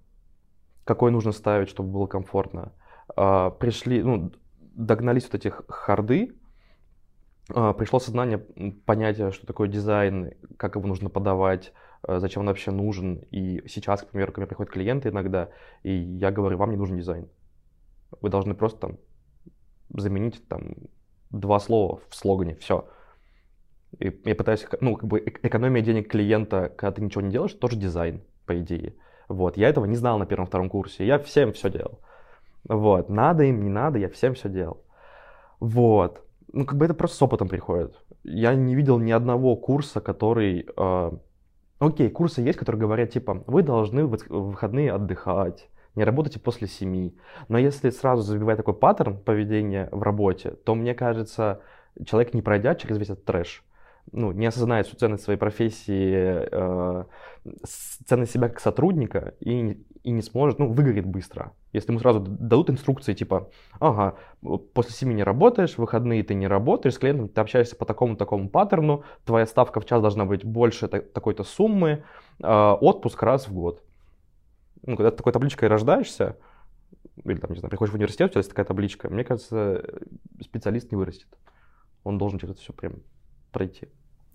какой 0.85 1.11
нужно 1.11 1.33
ставить, 1.33 1.69
чтобы 1.69 1.91
было 1.91 2.07
комфортно. 2.07 2.73
А, 3.17 3.51
пришли, 3.51 4.03
ну, 4.03 4.33
догнались 4.59 5.25
вот 5.25 5.35
этих 5.35 5.63
харды, 5.69 6.35
а, 7.55 7.73
пришло 7.73 7.99
сознание 7.99 8.39
понятия, 8.39 9.31
что 9.31 9.47
такое 9.47 9.69
дизайн, 9.69 10.33
как 10.57 10.77
его 10.77 10.87
нужно 10.87 11.11
подавать, 11.11 11.73
зачем 12.07 12.43
он 12.43 12.49
вообще 12.49 12.71
нужен. 12.71 13.17
И 13.31 13.63
сейчас, 13.69 14.03
к 14.03 14.09
примеру, 14.09 14.33
ко 14.33 14.41
мне 14.41 14.47
приходят 14.47 14.73
клиенты 14.73 15.09
иногда, 15.09 15.51
и 15.83 15.93
я 15.93 16.31
говорю, 16.31 16.57
вам 16.57 16.71
не 16.71 16.77
нужен 16.77 16.97
дизайн. 16.97 17.29
Вы 18.21 18.31
должны 18.31 18.55
просто 18.55 18.81
там 18.81 18.99
заменить 19.91 20.47
там 20.49 20.75
два 21.31 21.59
слова 21.59 22.01
в 22.09 22.15
слогане, 22.15 22.55
все. 22.57 22.89
И 23.99 24.21
я 24.25 24.35
пытаюсь, 24.35 24.67
ну, 24.81 24.97
как 24.97 25.09
бы 25.09 25.19
экономия 25.21 25.83
денег 25.83 26.11
клиента, 26.11 26.69
когда 26.69 26.93
ты 26.93 27.03
ничего 27.03 27.23
не 27.23 27.31
делаешь, 27.31 27.55
тоже 27.55 27.77
дизайн, 27.77 28.23
по 28.47 28.59
идее. 28.61 28.95
Вот, 29.29 29.57
я 29.57 29.69
этого 29.69 29.85
не 29.85 29.97
знал 29.97 30.19
на 30.19 30.27
первом-втором 30.27 30.69
курсе, 30.69 31.07
я 31.07 31.19
всем 31.19 31.53
все 31.53 31.71
делал. 31.71 32.01
Вот, 32.69 33.09
надо 33.09 33.45
им, 33.45 33.63
не 33.63 33.71
надо, 33.71 33.99
я 33.99 34.09
всем 34.09 34.35
все 34.35 34.49
делал. 34.49 34.85
Вот, 35.61 36.23
ну, 36.53 36.65
как 36.65 36.79
бы 36.79 36.85
это 36.85 36.95
просто 36.95 37.17
с 37.17 37.23
опытом 37.23 37.49
приходит. 37.49 37.95
Я 38.25 38.55
не 38.55 38.75
видел 38.75 38.99
ни 38.99 39.11
одного 39.11 39.57
курса, 39.57 40.01
который... 40.01 40.69
Э, 40.77 41.13
окей, 41.79 42.11
курсы 42.11 42.41
есть, 42.41 42.59
которые 42.59 42.81
говорят, 42.81 43.11
типа, 43.11 43.43
вы 43.47 43.63
должны 43.63 44.07
в 44.07 44.17
выходные 44.29 44.93
отдыхать, 44.93 45.69
не 45.95 46.05
работайте 46.05 46.39
после 46.39 46.69
семи. 46.69 47.17
Но 47.49 47.59
если 47.59 47.91
сразу 47.91 48.23
забивать 48.23 48.57
такой 48.57 48.75
паттерн 48.75 49.19
поведения 49.19 49.89
в 49.91 50.03
работе, 50.03 50.51
то, 50.65 50.75
мне 50.75 50.95
кажется, 50.95 51.61
человек, 52.05 52.35
не 52.35 52.43
пройдя 52.43 52.75
через 52.75 52.99
весь 52.99 53.11
этот 53.11 53.25
трэш, 53.25 53.65
ну, 54.13 54.33
не 54.33 54.47
осознает 54.47 54.87
всю 54.87 54.97
ценность 54.97 55.25
своей 55.25 55.39
профессии, 55.39 56.49
э, 56.51 57.05
ценность 58.07 58.33
себя 58.33 58.49
как 58.49 58.61
сотрудника 58.61 59.35
и, 59.41 59.85
и 60.09 60.11
не 60.11 60.23
сможет, 60.23 60.59
ну, 60.59 60.73
выгорит 60.73 61.05
быстро. 61.05 61.53
Если 61.75 61.91
ему 61.91 62.01
сразу 62.01 62.21
дадут 62.21 62.71
инструкции, 62.71 63.13
типа, 63.13 63.51
ага, 63.79 64.15
после 64.73 64.93
семи 64.93 65.15
не 65.15 65.23
работаешь, 65.23 65.75
в 65.75 65.79
выходные 65.79 66.23
ты 66.23 66.33
не 66.33 66.49
работаешь, 66.49 66.95
с 66.95 66.99
клиентом 66.99 67.29
ты 67.29 67.39
общаешься 67.43 67.77
по 67.77 67.85
такому-такому 67.85 68.49
паттерну, 68.49 69.05
твоя 69.27 69.45
ставка 69.45 69.81
в 69.81 69.85
час 69.85 70.01
должна 70.01 70.25
быть 70.25 70.47
больше 70.47 70.89
такой-то 70.89 71.45
суммы, 71.45 72.05
э, 72.43 72.71
отпуск 72.81 73.23
раз 73.23 73.49
в 73.49 73.53
год. 73.53 73.83
Ну, 74.87 74.97
когда 74.97 75.11
ты 75.11 75.19
такой 75.19 75.35
табличкой 75.35 75.69
рождаешься, 75.69 76.39
или 77.23 77.37
там, 77.37 77.53
не 77.53 77.59
знаю, 77.59 77.69
приходишь 77.69 77.93
в 77.93 77.97
университет, 77.97 78.29
у 78.29 78.31
тебя 78.31 78.39
есть 78.39 78.49
такая 78.49 78.65
табличка, 78.65 79.11
мне 79.11 79.25
кажется, 79.25 79.85
специалист 80.41 80.91
не 80.91 80.97
вырастет. 80.97 81.29
Он 82.03 82.17
должен 82.17 82.39
через 82.39 82.55
это 82.55 82.63
все 82.63 82.73
прям 82.73 82.95
пройти. 83.53 83.89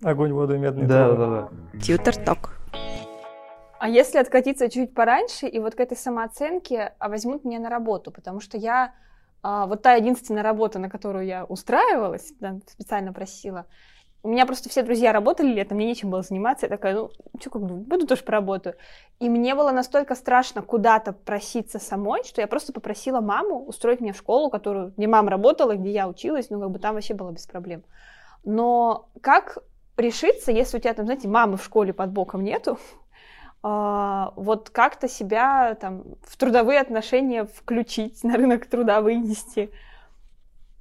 Огонь, 0.04 0.32
воду 0.32 0.54
и 0.54 0.58
медный 0.58 0.86
Да, 0.86 1.08
да, 1.08 1.16
да, 1.16 1.50
да. 1.72 1.80
Тьютер 1.80 2.14
Ток. 2.14 2.63
А 3.84 3.88
если 3.90 4.16
откатиться 4.16 4.70
чуть 4.70 4.94
пораньше 4.94 5.46
и 5.46 5.58
вот 5.58 5.74
к 5.74 5.80
этой 5.80 5.94
самооценке, 5.94 6.94
а 6.98 7.10
возьмут 7.10 7.44
меня 7.44 7.58
на 7.58 7.68
работу, 7.68 8.10
потому 8.10 8.40
что 8.40 8.56
я 8.56 8.94
а, 9.42 9.66
вот 9.66 9.82
та 9.82 9.92
единственная 9.92 10.42
работа, 10.42 10.78
на 10.78 10.88
которую 10.88 11.26
я 11.26 11.44
устраивалась, 11.44 12.32
да, 12.40 12.60
специально 12.66 13.12
просила, 13.12 13.66
у 14.22 14.28
меня 14.28 14.46
просто 14.46 14.70
все 14.70 14.82
друзья 14.82 15.12
работали 15.12 15.52
летом, 15.52 15.76
мне 15.76 15.86
нечем 15.86 16.08
было 16.08 16.22
заниматься. 16.22 16.64
Я 16.64 16.70
такая, 16.70 16.94
ну, 16.94 17.10
что, 17.38 17.50
как 17.50 17.60
бы, 17.60 17.74
буду 17.74 18.06
тоже 18.06 18.24
поработаю. 18.24 18.74
И 19.20 19.28
мне 19.28 19.54
было 19.54 19.70
настолько 19.70 20.14
страшно 20.14 20.62
куда-то 20.62 21.12
проситься 21.12 21.78
самой, 21.78 22.24
что 22.24 22.40
я 22.40 22.46
просто 22.46 22.72
попросила 22.72 23.20
маму 23.20 23.66
устроить 23.66 24.00
меня 24.00 24.14
в 24.14 24.16
школу, 24.16 24.48
которую, 24.48 24.94
где 24.96 25.06
мама 25.06 25.28
работала, 25.30 25.76
где 25.76 25.90
я 25.90 26.08
училась, 26.08 26.48
ну, 26.48 26.58
как 26.58 26.70
бы 26.70 26.78
там 26.78 26.94
вообще 26.94 27.12
было 27.12 27.32
без 27.32 27.46
проблем. 27.46 27.84
Но 28.44 29.10
как 29.20 29.58
решиться, 29.98 30.52
если 30.52 30.78
у 30.78 30.80
тебя 30.80 30.94
там, 30.94 31.04
знаете, 31.04 31.28
мамы 31.28 31.58
в 31.58 31.64
школе 31.64 31.92
под 31.92 32.12
боком 32.12 32.42
нету, 32.42 32.78
вот 33.66 34.68
как-то 34.70 35.08
себя 35.08 35.74
там 35.74 36.04
в 36.22 36.36
трудовые 36.36 36.80
отношения 36.80 37.44
включить, 37.44 38.22
на 38.24 38.36
рынок 38.36 38.66
труда 38.66 39.00
вынести. 39.00 39.70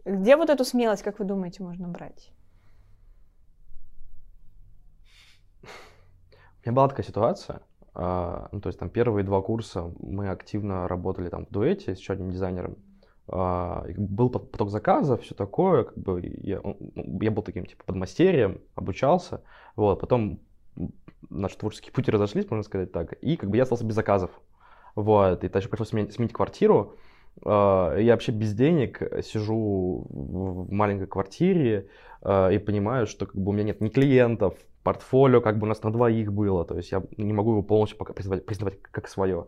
Где 0.05 0.35
вот 0.35 0.49
эту 0.49 0.65
смелость, 0.65 1.01
как 1.01 1.19
вы 1.19 1.25
думаете, 1.25 1.63
можно 1.63 1.87
брать? 1.87 2.31
У 5.63 6.69
меня 6.69 6.75
была 6.75 6.87
такая 6.87 7.05
ситуация, 7.05 7.61
а, 7.93 8.47
ну, 8.51 8.61
то 8.61 8.67
есть 8.67 8.79
там 8.79 8.89
первые 8.89 9.23
два 9.23 9.41
курса 9.41 9.91
мы 9.99 10.29
активно 10.29 10.87
работали 10.87 11.29
там 11.29 11.45
в 11.45 11.49
дуэте 11.49 11.95
с 11.95 11.99
еще 11.99 12.13
одним 12.13 12.31
дизайнером, 12.31 12.77
а, 13.27 13.85
был 13.97 14.29
поток 14.29 14.69
заказов, 14.69 15.21
все 15.21 15.35
такое, 15.35 15.83
как 15.83 15.97
бы 15.97 16.21
я, 16.41 16.61
ну, 16.63 16.77
я 17.21 17.31
был 17.31 17.43
таким 17.43 17.65
типа 17.65 17.83
подмастерьем, 17.85 18.61
обучался, 18.75 19.41
вот, 19.75 19.99
потом 19.99 20.39
наши 21.29 21.57
творческие 21.57 21.93
пути 21.93 22.11
разошлись, 22.11 22.49
можно 22.49 22.63
сказать 22.63 22.91
так, 22.91 23.13
и 23.13 23.35
как 23.37 23.49
бы 23.49 23.57
я 23.57 23.63
остался 23.63 23.85
без 23.85 23.95
заказов, 23.95 24.31
вот, 24.95 25.43
и 25.43 25.49
даже 25.49 25.69
пришлось 25.69 25.89
сменить, 25.89 26.13
сменить 26.13 26.33
квартиру, 26.33 26.95
а, 27.43 27.97
я 27.97 28.13
вообще 28.13 28.31
без 28.31 28.53
денег 28.53 29.01
сижу 29.23 30.05
в 30.09 30.71
маленькой 30.71 31.07
квартире 31.07 31.87
а, 32.21 32.49
и 32.49 32.57
понимаю, 32.57 33.07
что 33.07 33.25
как 33.25 33.35
бы 33.35 33.49
у 33.49 33.53
меня 33.53 33.63
нет 33.63 33.81
ни 33.81 33.89
клиентов, 33.89 34.55
портфолио 34.83 35.41
как 35.41 35.57
бы 35.57 35.65
у 35.65 35.69
нас 35.69 35.81
на 35.83 35.91
двоих 35.91 36.31
было, 36.31 36.65
то 36.65 36.75
есть 36.75 36.91
я 36.91 37.03
не 37.17 37.33
могу 37.33 37.51
его 37.51 37.63
полностью 37.63 37.97
пока 37.97 38.13
признавать, 38.13 38.45
признавать 38.45 38.81
как 38.81 39.07
свое. 39.07 39.47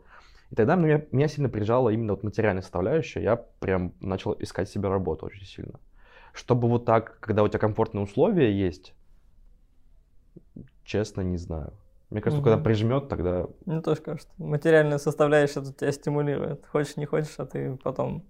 И 0.52 0.56
тогда 0.56 0.76
меня, 0.76 1.04
меня 1.12 1.28
сильно 1.28 1.50
прижала 1.50 1.90
именно 1.90 2.14
вот 2.14 2.24
материальная 2.24 2.62
составляющая. 2.62 3.22
Я 3.22 3.36
прям 3.36 3.94
начал 4.00 4.36
искать 4.40 4.70
себе 4.70 4.90
работу 4.90 5.26
очень 5.26 5.46
сильно. 5.46 5.80
Чтобы 6.34 6.68
вот 6.68 6.86
так, 6.86 7.20
когда 7.20 7.44
у 7.44 7.48
тебя 7.48 7.60
комфортные 7.60 8.04
условия 8.04 8.52
есть, 8.52 8.94
честно, 10.86 11.22
не 11.22 11.38
знаю. 11.38 11.74
Мне 12.10 12.22
кажется, 12.22 12.40
угу. 12.40 12.50
когда 12.50 12.64
прижмет, 12.64 13.10
тогда... 13.10 13.48
Мне 13.66 13.82
тоже 13.82 14.02
кажется. 14.02 14.30
Материальная 14.38 15.00
составляющая 15.00 15.62
тут 15.62 15.78
тебя 15.78 15.92
стимулирует. 15.92 16.66
Хочешь, 16.68 16.98
не 16.98 17.06
хочешь, 17.06 17.36
а 17.38 17.46
ты 17.46 17.76
потом 17.84 18.24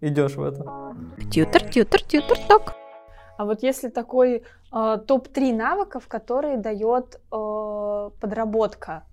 идешь 0.00 0.34
в 0.34 0.42
это. 0.42 0.94
Тьютер, 1.30 1.62
тьютер, 1.70 2.02
тьютер, 2.02 2.36
ток. 2.48 2.74
А 3.36 3.44
вот 3.44 3.62
если 3.62 3.88
такой 3.88 4.42
э, 4.72 4.98
топ-3 5.06 5.54
навыков, 5.54 6.06
которые 6.08 6.56
дает 6.56 7.20
э, 7.32 8.10
подработка, 8.20 9.04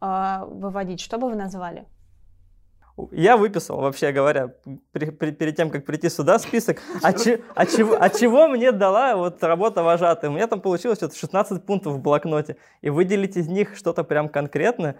э, 0.00 0.44
выводить, 0.46 1.00
что 1.00 1.18
бы 1.18 1.28
вы 1.28 1.36
назвали? 1.36 1.86
Я 3.12 3.36
выписал, 3.36 3.80
вообще 3.80 4.12
говоря, 4.12 4.54
при, 4.92 5.10
при, 5.10 5.30
перед 5.30 5.56
тем, 5.56 5.70
как 5.70 5.84
прийти 5.84 6.08
сюда, 6.08 6.38
список, 6.38 6.80
а, 7.02 7.08
а, 7.08 7.66
чего, 7.66 7.96
а 7.98 8.10
чего 8.10 8.48
мне 8.48 8.72
дала 8.72 9.16
вот 9.16 9.42
работа 9.42 9.82
вожатой. 9.82 10.30
У 10.30 10.32
меня 10.32 10.46
там 10.46 10.60
получилось 10.60 10.98
что-то 10.98 11.16
16 11.16 11.64
пунктов 11.64 11.94
в 11.94 12.00
блокноте, 12.00 12.56
и 12.82 12.90
выделить 12.90 13.36
из 13.36 13.48
них 13.48 13.76
что-то 13.76 14.04
прям 14.04 14.28
конкретное, 14.28 14.96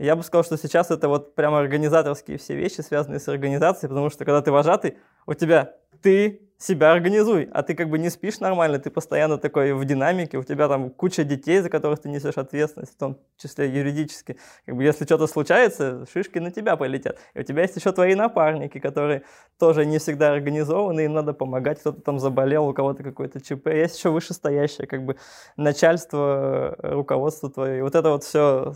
я 0.00 0.16
бы 0.16 0.22
сказал, 0.22 0.44
что 0.44 0.56
сейчас 0.56 0.90
это 0.90 1.08
вот 1.08 1.34
прям 1.34 1.54
организаторские 1.54 2.38
все 2.38 2.54
вещи, 2.56 2.80
связанные 2.80 3.20
с 3.20 3.28
организацией, 3.28 3.90
потому 3.90 4.08
что 4.08 4.24
когда 4.24 4.40
ты 4.40 4.50
вожатый, 4.50 4.96
у 5.26 5.34
тебя 5.34 5.74
ты, 6.00 6.40
себя 6.60 6.92
организуй, 6.92 7.48
а 7.52 7.62
ты 7.62 7.74
как 7.74 7.88
бы 7.88 7.98
не 7.98 8.10
спишь 8.10 8.38
нормально, 8.38 8.78
ты 8.78 8.90
постоянно 8.90 9.38
такой 9.38 9.72
в 9.72 9.82
динамике, 9.86 10.36
у 10.36 10.44
тебя 10.44 10.68
там 10.68 10.90
куча 10.90 11.24
детей, 11.24 11.60
за 11.60 11.70
которых 11.70 12.00
ты 12.00 12.10
несешь 12.10 12.36
ответственность, 12.36 12.92
в 12.92 12.98
том 12.98 13.18
числе 13.38 13.70
юридически. 13.70 14.36
Как 14.66 14.76
бы 14.76 14.84
если 14.84 15.06
что-то 15.06 15.26
случается, 15.26 16.04
шишки 16.12 16.38
на 16.38 16.50
тебя 16.50 16.76
полетят. 16.76 17.18
И 17.32 17.40
у 17.40 17.42
тебя 17.42 17.62
есть 17.62 17.76
еще 17.76 17.92
твои 17.92 18.14
напарники, 18.14 18.78
которые 18.78 19.22
тоже 19.58 19.86
не 19.86 19.98
всегда 19.98 20.32
организованы, 20.32 21.06
им 21.06 21.14
надо 21.14 21.32
помогать, 21.32 21.80
кто-то 21.80 22.02
там 22.02 22.18
заболел, 22.18 22.68
у 22.68 22.74
кого-то 22.74 23.02
какой-то 23.02 23.40
ЧП. 23.40 23.68
Есть 23.68 23.96
еще 23.96 24.10
вышестоящее, 24.10 24.86
как 24.86 25.02
бы 25.06 25.16
начальство, 25.56 26.76
руководство 26.78 27.50
твое. 27.50 27.78
И 27.78 27.82
вот 27.82 27.94
это 27.94 28.10
вот 28.10 28.24
все 28.24 28.74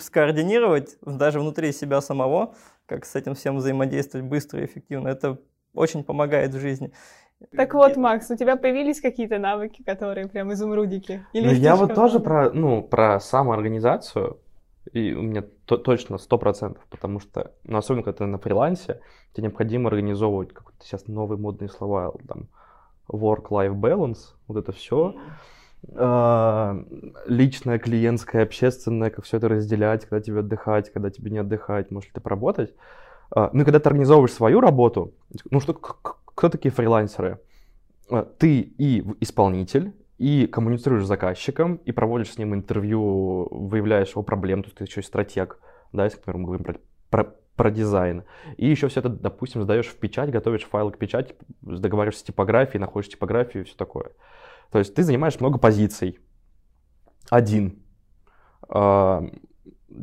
скоординировать 0.00 0.96
даже 1.02 1.38
внутри 1.38 1.70
себя 1.72 2.00
самого, 2.00 2.54
как 2.86 3.04
с 3.04 3.14
этим 3.14 3.34
всем 3.34 3.58
взаимодействовать 3.58 4.26
быстро 4.26 4.60
и 4.60 4.64
эффективно, 4.64 5.08
это 5.08 5.38
очень 5.78 6.04
помогает 6.04 6.52
в 6.54 6.60
жизни. 6.60 6.92
Так 7.56 7.74
вот, 7.74 7.96
Макс, 7.96 8.30
у 8.30 8.36
тебя 8.36 8.56
появились 8.56 9.00
какие-то 9.00 9.38
навыки, 9.38 9.82
которые 9.82 10.26
прям 10.26 10.52
изумрудики? 10.52 11.24
Или 11.32 11.46
ну, 11.46 11.52
я 11.52 11.76
вот 11.76 11.94
тоже 11.94 12.18
про, 12.18 12.50
ну, 12.50 12.82
про 12.82 13.20
самоорганизацию, 13.20 14.38
и 14.92 15.12
у 15.12 15.22
меня 15.22 15.44
то, 15.64 15.76
точно 15.76 16.18
сто 16.18 16.36
процентов, 16.36 16.84
потому 16.90 17.20
что, 17.20 17.52
ну, 17.64 17.78
особенно 17.78 18.02
когда 18.02 18.18
ты 18.18 18.26
на 18.26 18.38
фрилансе, 18.38 19.00
тебе 19.32 19.44
необходимо 19.44 19.88
организовывать 19.88 20.52
какие-то 20.52 20.84
сейчас 20.84 21.06
новые 21.06 21.38
модные 21.38 21.68
слова, 21.68 22.12
там, 22.26 22.48
work-life 23.08 23.74
balance, 23.74 24.34
вот 24.48 24.56
это 24.58 24.72
все, 24.72 25.14
а, 25.94 26.76
личное, 27.26 27.78
клиентское, 27.78 28.42
общественное, 28.42 29.10
как 29.10 29.24
все 29.24 29.36
это 29.36 29.48
разделять, 29.48 30.06
когда 30.06 30.20
тебе 30.20 30.40
отдыхать, 30.40 30.92
когда 30.92 31.10
тебе 31.10 31.30
не 31.30 31.38
отдыхать, 31.38 31.90
может 31.90 32.08
ли 32.08 32.14
ты 32.14 32.20
поработать. 32.20 32.74
А, 33.30 33.50
ну, 33.52 33.64
когда 33.64 33.78
ты 33.78 33.88
организовываешь 33.88 34.32
свою 34.32 34.60
работу, 34.60 35.14
ну, 35.50 35.60
что, 35.60 35.74
кто 35.74 36.48
такие 36.48 36.70
фрилансеры? 36.70 37.40
А, 38.10 38.22
ты 38.24 38.60
и 38.60 39.04
исполнитель, 39.20 39.94
и 40.18 40.46
коммуницируешь 40.46 41.04
с 41.04 41.08
заказчиком, 41.08 41.76
и 41.76 41.92
проводишь 41.92 42.32
с 42.32 42.38
ним 42.38 42.54
интервью, 42.54 43.48
выявляешь 43.50 44.10
его 44.10 44.22
проблем, 44.22 44.62
то 44.62 44.68
есть 44.68 44.78
ты 44.78 44.84
еще 44.84 45.00
и 45.00 45.04
стратег, 45.04 45.60
да, 45.92 46.04
если, 46.04 46.18
например, 46.18 46.38
мы 46.38 46.44
говорим 46.46 46.64
про, 46.64 46.76
про, 47.10 47.34
про 47.54 47.70
дизайн. 47.70 48.24
И 48.56 48.66
еще 48.66 48.88
все 48.88 49.00
это, 49.00 49.10
допустим, 49.10 49.62
сдаешь 49.62 49.86
в 49.86 49.96
печать, 49.96 50.30
готовишь 50.30 50.64
файл 50.64 50.90
к 50.90 50.98
печати, 50.98 51.34
договариваешься 51.60 52.20
с 52.20 52.24
типографией, 52.24 52.80
находишь 52.80 53.10
типографию 53.10 53.62
и 53.62 53.66
все 53.66 53.76
такое. 53.76 54.12
То 54.70 54.78
есть 54.78 54.94
ты 54.94 55.02
занимаешь 55.02 55.38
много 55.40 55.58
позиций. 55.58 56.18
Один. 57.30 57.82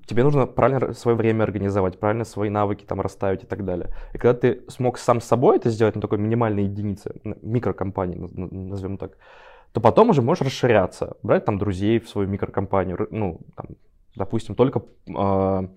Тебе 0.06 0.24
нужно 0.24 0.48
правильно 0.48 0.94
свое 0.94 1.18
время 1.18 1.44
организовать, 1.44 2.00
правильно 2.00 2.26
свои 2.26 2.50
навыки 2.50 2.86
там 2.86 3.02
расставить 3.02 3.44
и 3.44 3.48
так 3.48 3.64
далее. 3.66 3.90
И 4.14 4.18
когда 4.18 4.34
ты 4.34 4.64
смог 4.68 4.98
сам 4.98 5.22
с 5.22 5.26
собой 5.26 5.58
это 5.58 5.70
сделать 5.70 5.96
на 5.96 6.02
такой 6.02 6.18
минимальной 6.18 6.64
единице, 6.64 7.16
микрокомпании, 7.24 8.18
назовем 8.18 8.98
так, 8.98 9.18
то 9.72 9.82
потом 9.82 10.10
уже 10.10 10.22
можешь 10.22 10.46
расширяться, 10.46 11.18
брать 11.22 11.46
там 11.46 11.58
друзей 11.58 12.00
в 12.00 12.08
свою 12.08 12.28
микрокомпанию, 12.30 13.08
ну, 13.12 13.42
там, 13.56 13.68
допустим, 14.16 14.56
только 14.56 14.84
э, 15.08 15.68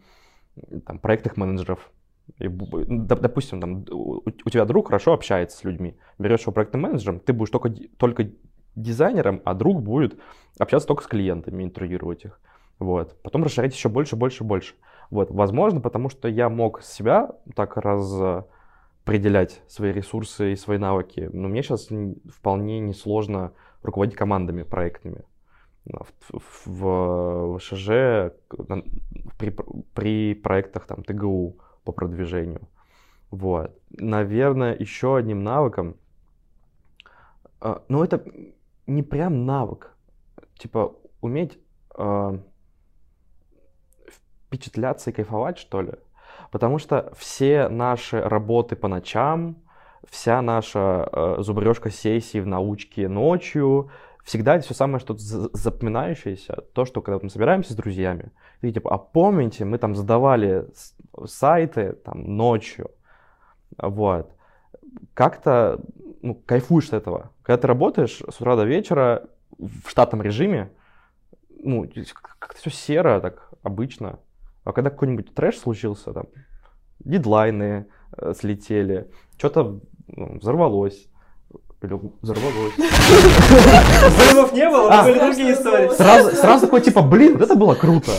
там, 0.86 0.98
проектных 1.00 1.36
менеджеров. 1.36 1.90
И, 2.38 2.48
допустим, 2.48 3.60
там, 3.60 3.84
у, 3.90 4.22
у 4.24 4.50
тебя 4.50 4.64
друг 4.66 4.86
хорошо 4.88 5.14
общается 5.14 5.58
с 5.58 5.64
людьми, 5.64 5.96
берешь 6.18 6.42
его 6.42 6.52
проектным 6.52 6.82
менеджером, 6.82 7.20
ты 7.20 7.32
будешь 7.32 7.50
только, 7.50 7.70
только 7.96 8.30
дизайнером, 8.76 9.40
а 9.44 9.54
друг 9.54 9.82
будет 9.82 10.18
общаться 10.58 10.86
только 10.86 11.02
с 11.02 11.06
клиентами, 11.06 11.64
интервьюировать 11.64 12.24
их. 12.24 12.40
Вот. 12.78 13.20
Потом 13.22 13.44
расширять 13.44 13.74
еще 13.74 13.88
больше, 13.88 14.16
больше, 14.16 14.44
больше. 14.44 14.74
Вот. 15.10 15.30
Возможно, 15.30 15.80
потому 15.80 16.08
что 16.08 16.28
я 16.28 16.48
мог 16.48 16.82
себя 16.82 17.30
так 17.54 17.76
распределять 17.76 19.62
свои 19.66 19.92
ресурсы 19.92 20.52
и 20.52 20.56
свои 20.56 20.78
навыки. 20.78 21.28
Но 21.32 21.48
мне 21.48 21.62
сейчас 21.62 21.88
вполне 22.32 22.80
несложно 22.80 23.52
руководить 23.82 24.16
командами 24.16 24.62
проектными. 24.62 25.24
В, 25.84 26.12
в, 26.66 27.56
в 27.56 27.60
ШЖ 27.60 28.34
при, 29.38 29.56
при 29.94 30.34
проектах 30.34 30.86
там 30.86 31.02
ТГУ 31.02 31.56
по 31.84 31.92
продвижению. 31.92 32.68
Вот. 33.30 33.74
Наверное, 33.90 34.76
еще 34.78 35.16
одним 35.16 35.42
навыком, 35.42 35.96
э, 37.62 37.76
ну 37.88 38.04
это 38.04 38.22
не 38.86 39.02
прям 39.02 39.46
навык, 39.46 39.94
типа 40.58 40.94
уметь 41.20 41.58
э, 41.96 42.38
впечатляться 44.48 45.10
и 45.10 45.12
кайфовать, 45.12 45.58
что 45.58 45.82
ли. 45.82 45.92
Потому 46.50 46.78
что 46.78 47.12
все 47.16 47.68
наши 47.68 48.20
работы 48.20 48.74
по 48.74 48.88
ночам, 48.88 49.56
вся 50.08 50.40
наша 50.40 51.08
э, 51.12 51.36
зубрежка 51.40 51.90
сессий 51.90 52.40
в 52.40 52.46
научке 52.46 53.08
ночью, 53.08 53.90
всегда 54.24 54.56
это 54.56 54.64
все 54.64 54.74
самое 54.74 55.00
что-то 55.00 55.20
запоминающееся, 55.52 56.64
то, 56.72 56.86
что 56.86 57.02
когда 57.02 57.20
мы 57.22 57.28
собираемся 57.28 57.72
с 57.72 57.76
друзьями, 57.76 58.32
и 58.62 58.72
типа, 58.72 58.94
а 58.94 58.98
помните, 58.98 59.64
мы 59.64 59.78
там 59.78 59.94
задавали 59.94 60.66
сайты 61.26 61.92
там 61.92 62.36
ночью, 62.36 62.90
вот, 63.76 64.32
как-то 65.12 65.80
ну, 66.22 66.34
кайфуешь 66.34 66.88
от 66.88 66.94
этого. 66.94 67.32
Когда 67.42 67.60
ты 67.60 67.66
работаешь 67.66 68.22
с 68.28 68.40
утра 68.40 68.56
до 68.56 68.64
вечера 68.64 69.28
в 69.58 69.88
штатном 69.88 70.22
режиме, 70.22 70.70
ну, 71.62 71.86
как-то 72.38 72.58
все 72.58 72.70
серо, 72.70 73.20
так 73.20 73.50
обычно. 73.62 74.18
А 74.68 74.72
когда 74.74 74.90
какой-нибудь 74.90 75.34
трэш 75.34 75.56
случился, 75.56 76.12
там, 76.12 76.26
дедлайны 76.98 77.86
э, 78.14 78.34
слетели, 78.38 79.10
что-то 79.38 79.80
ну, 80.08 80.38
взорвалось, 80.38 81.08
или 81.80 81.98
взорвалось. 82.20 82.74
Взрывов 82.76 84.52
не 84.52 84.68
было, 84.68 84.92
а, 84.92 85.04
были 85.04 85.20
другие 85.20 85.54
истории. 85.54 85.88
Сразу, 85.88 86.36
сразу 86.36 86.66
такой, 86.66 86.82
типа, 86.82 87.00
блин, 87.00 87.38
вот 87.38 87.42
это 87.44 87.54
было 87.54 87.74
круто. 87.76 88.12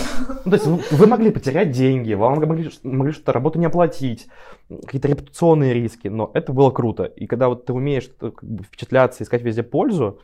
Ну, 0.43 0.49
то 0.49 0.53
есть 0.53 0.65
вы, 0.65 0.81
вы 0.89 1.05
могли 1.05 1.29
потерять 1.29 1.69
деньги, 1.69 2.15
вам 2.15 2.39
могли, 2.39 2.71
могли 2.81 3.11
что-то 3.11 3.31
работу 3.31 3.59
не 3.59 3.67
оплатить, 3.67 4.27
какие-то 4.69 5.07
репутационные 5.07 5.75
риски, 5.75 6.07
но 6.07 6.31
это 6.33 6.51
было 6.51 6.71
круто. 6.71 7.03
И 7.03 7.27
когда 7.27 7.47
вот 7.47 7.67
ты 7.67 7.73
умеешь 7.73 8.09
как 8.19 8.43
бы, 8.43 8.63
впечатляться, 8.63 9.23
искать 9.23 9.43
везде 9.43 9.61
пользу, 9.61 10.19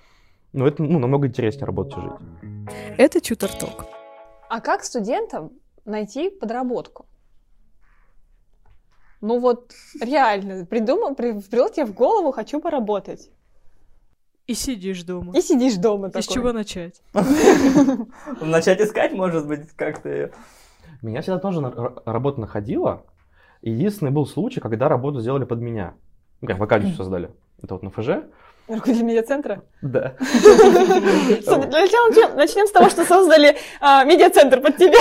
ну, 0.54 0.66
это 0.66 0.82
ну, 0.82 0.98
намного 0.98 1.28
интереснее 1.28 1.68
работать 1.68 2.00
и 2.00 2.02
жить. 2.02 2.70
Это 2.98 3.22
Чутерток. 3.22 3.86
А 4.50 4.60
как 4.60 4.84
студентам 4.84 5.52
найти 5.86 6.30
подработку. 6.30 7.06
Ну 9.22 9.40
вот 9.40 9.74
реально, 10.02 10.66
придумал, 10.66 11.16
придет 11.16 11.74
тебе 11.74 11.86
в 11.86 11.94
голову, 11.94 12.32
хочу 12.32 12.60
поработать. 12.60 13.30
И 14.46 14.54
сидишь 14.54 15.02
дома. 15.04 15.36
И 15.36 15.42
сидишь 15.42 15.76
дома 15.76 16.10
такой. 16.10 16.20
И 16.20 16.24
с 16.24 16.28
чего 16.28 16.52
начать? 16.52 17.02
Начать 18.42 18.80
искать, 18.80 19.14
может 19.14 19.48
быть, 19.48 19.72
как-то. 19.72 20.32
Меня 21.02 21.22
всегда 21.22 21.40
тоже 21.40 21.62
работа 22.06 22.40
находила. 22.40 23.04
Единственный 23.64 24.12
был 24.12 24.28
случай, 24.28 24.60
когда 24.60 24.88
работу 24.88 25.20
сделали 25.20 25.46
под 25.46 25.62
меня. 25.62 25.96
Как 26.46 26.60
вакансию 26.60 26.94
создали. 26.94 27.32
Это 27.64 27.74
вот 27.74 27.82
на 27.82 27.90
ФЖ. 27.90 28.28
Руководитель 28.68 29.06
медиацентра? 29.06 29.62
Да. 29.84 30.16
Для 30.20 31.82
начала 31.82 32.36
начнем 32.36 32.66
с 32.66 32.72
того, 32.72 32.90
что 32.90 33.06
создали 33.06 33.58
а, 33.80 34.04
медиацентр 34.06 34.60
под 34.60 34.78
тебя. 34.78 34.98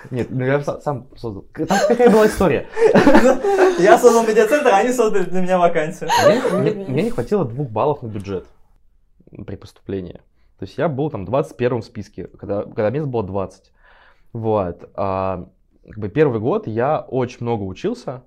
Нет, 0.10 0.28
ну 0.30 0.44
я 0.44 0.60
сам 0.62 1.08
создал. 1.16 1.46
Там 1.54 1.78
какая 1.88 2.10
была 2.10 2.26
история? 2.26 2.68
Я 3.78 3.96
создал 3.96 4.26
медиацентр, 4.26 4.68
а 4.68 4.78
они 4.78 4.92
создали 4.92 5.24
для 5.24 5.40
меня 5.40 5.58
вакансию. 5.58 6.10
Мне 6.88 7.04
не 7.04 7.10
хватило 7.10 7.46
двух 7.46 7.70
баллов 7.70 8.02
на 8.02 8.08
бюджет 8.08 8.46
при 9.46 9.56
поступлении. 9.56 10.20
То 10.58 10.66
есть 10.66 10.76
я 10.76 10.88
был 10.88 11.08
там 11.08 11.24
21 11.24 11.80
в 11.80 11.84
списке, 11.84 12.26
когда, 12.26 12.64
когда 12.64 12.90
мест 12.90 13.06
было 13.06 13.22
20. 13.22 13.72
Вот. 14.34 14.90
А, 14.94 15.48
как 15.88 15.98
бы 15.98 16.08
первый 16.10 16.40
год 16.40 16.66
я 16.66 17.00
очень 17.00 17.38
много 17.40 17.62
учился, 17.62 18.24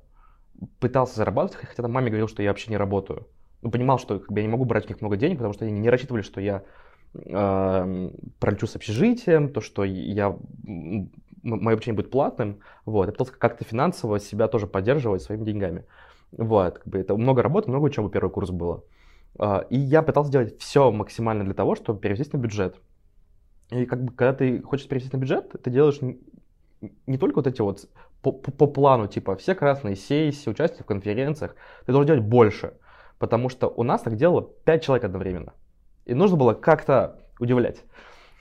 пытался 0.80 1.18
зарабатывать, 1.18 1.68
хотя 1.68 1.84
там 1.84 1.92
маме 1.92 2.08
говорил, 2.08 2.28
что 2.28 2.42
я 2.42 2.50
вообще 2.50 2.72
не 2.72 2.78
работаю 2.78 3.28
ну, 3.64 3.72
понимал, 3.72 3.98
что 3.98 4.20
как 4.20 4.32
бы, 4.32 4.40
я 4.40 4.46
не 4.46 4.52
могу 4.52 4.66
брать 4.66 4.86
у 4.86 4.90
них 4.90 5.02
много 5.02 5.18
денег, 5.18 5.38
потому 5.38 5.54
что 5.54 5.66
они 5.66 5.74
не 5.74 5.90
рассчитывали, 5.90 6.22
что 6.22 6.42
я 6.42 6.64
э, 7.14 8.10
пролечу 8.40 8.68
с 8.68 8.76
общежитием, 8.76 9.50
то, 9.50 9.62
что 9.62 9.84
я, 9.84 10.38
мое 10.64 11.74
обучение 11.74 11.96
будет 11.96 12.12
платным. 12.12 12.60
Вот. 12.86 13.06
Я 13.06 13.12
пытался 13.14 13.34
как-то 13.34 13.64
финансово 13.64 14.20
себя 14.20 14.48
тоже 14.48 14.68
поддерживать 14.68 15.22
своими 15.22 15.46
деньгами. 15.46 15.86
Вот. 16.32 16.80
Как 16.80 16.88
бы, 16.88 17.00
это 17.00 17.16
много 17.16 17.42
работы, 17.42 17.70
много 17.70 17.86
учебы 17.86 18.10
первый 18.10 18.30
курс 18.30 18.50
было. 18.50 18.84
Э, 19.40 19.64
и 19.70 19.78
я 19.78 20.02
пытался 20.02 20.30
сделать 20.30 20.60
все 20.60 20.92
максимально 20.92 21.46
для 21.46 21.54
того, 21.54 21.76
чтобы 21.76 22.00
перевестись 22.00 22.34
на 22.34 22.38
бюджет. 22.38 22.76
И 23.72 23.86
как 23.86 24.04
бы, 24.04 24.12
когда 24.12 24.34
ты 24.34 24.62
хочешь 24.62 24.88
перевестись 24.88 25.14
на 25.14 25.18
бюджет, 25.18 25.56
ты 25.64 25.72
делаешь 25.72 26.00
не 27.08 27.18
только 27.18 27.38
вот 27.38 27.48
эти 27.48 27.62
вот 27.62 27.88
по, 28.22 28.32
по 28.32 28.68
плану, 28.68 29.08
типа, 29.08 29.36
все 29.38 29.56
красные 29.56 29.96
сессии, 29.96 30.50
участие 30.50 30.84
в 30.84 30.86
конференциях, 30.86 31.56
ты 31.86 31.92
должен 31.92 32.08
делать 32.08 32.24
больше 32.24 32.74
потому 33.24 33.48
что 33.48 33.70
у 33.70 33.84
нас 33.84 34.02
так 34.02 34.18
делало 34.18 34.42
5 34.42 34.84
человек 34.84 35.06
одновременно. 35.06 35.54
И 36.04 36.14
нужно 36.14 36.36
было 36.36 36.54
как-то 36.54 37.22
удивлять. 37.40 37.82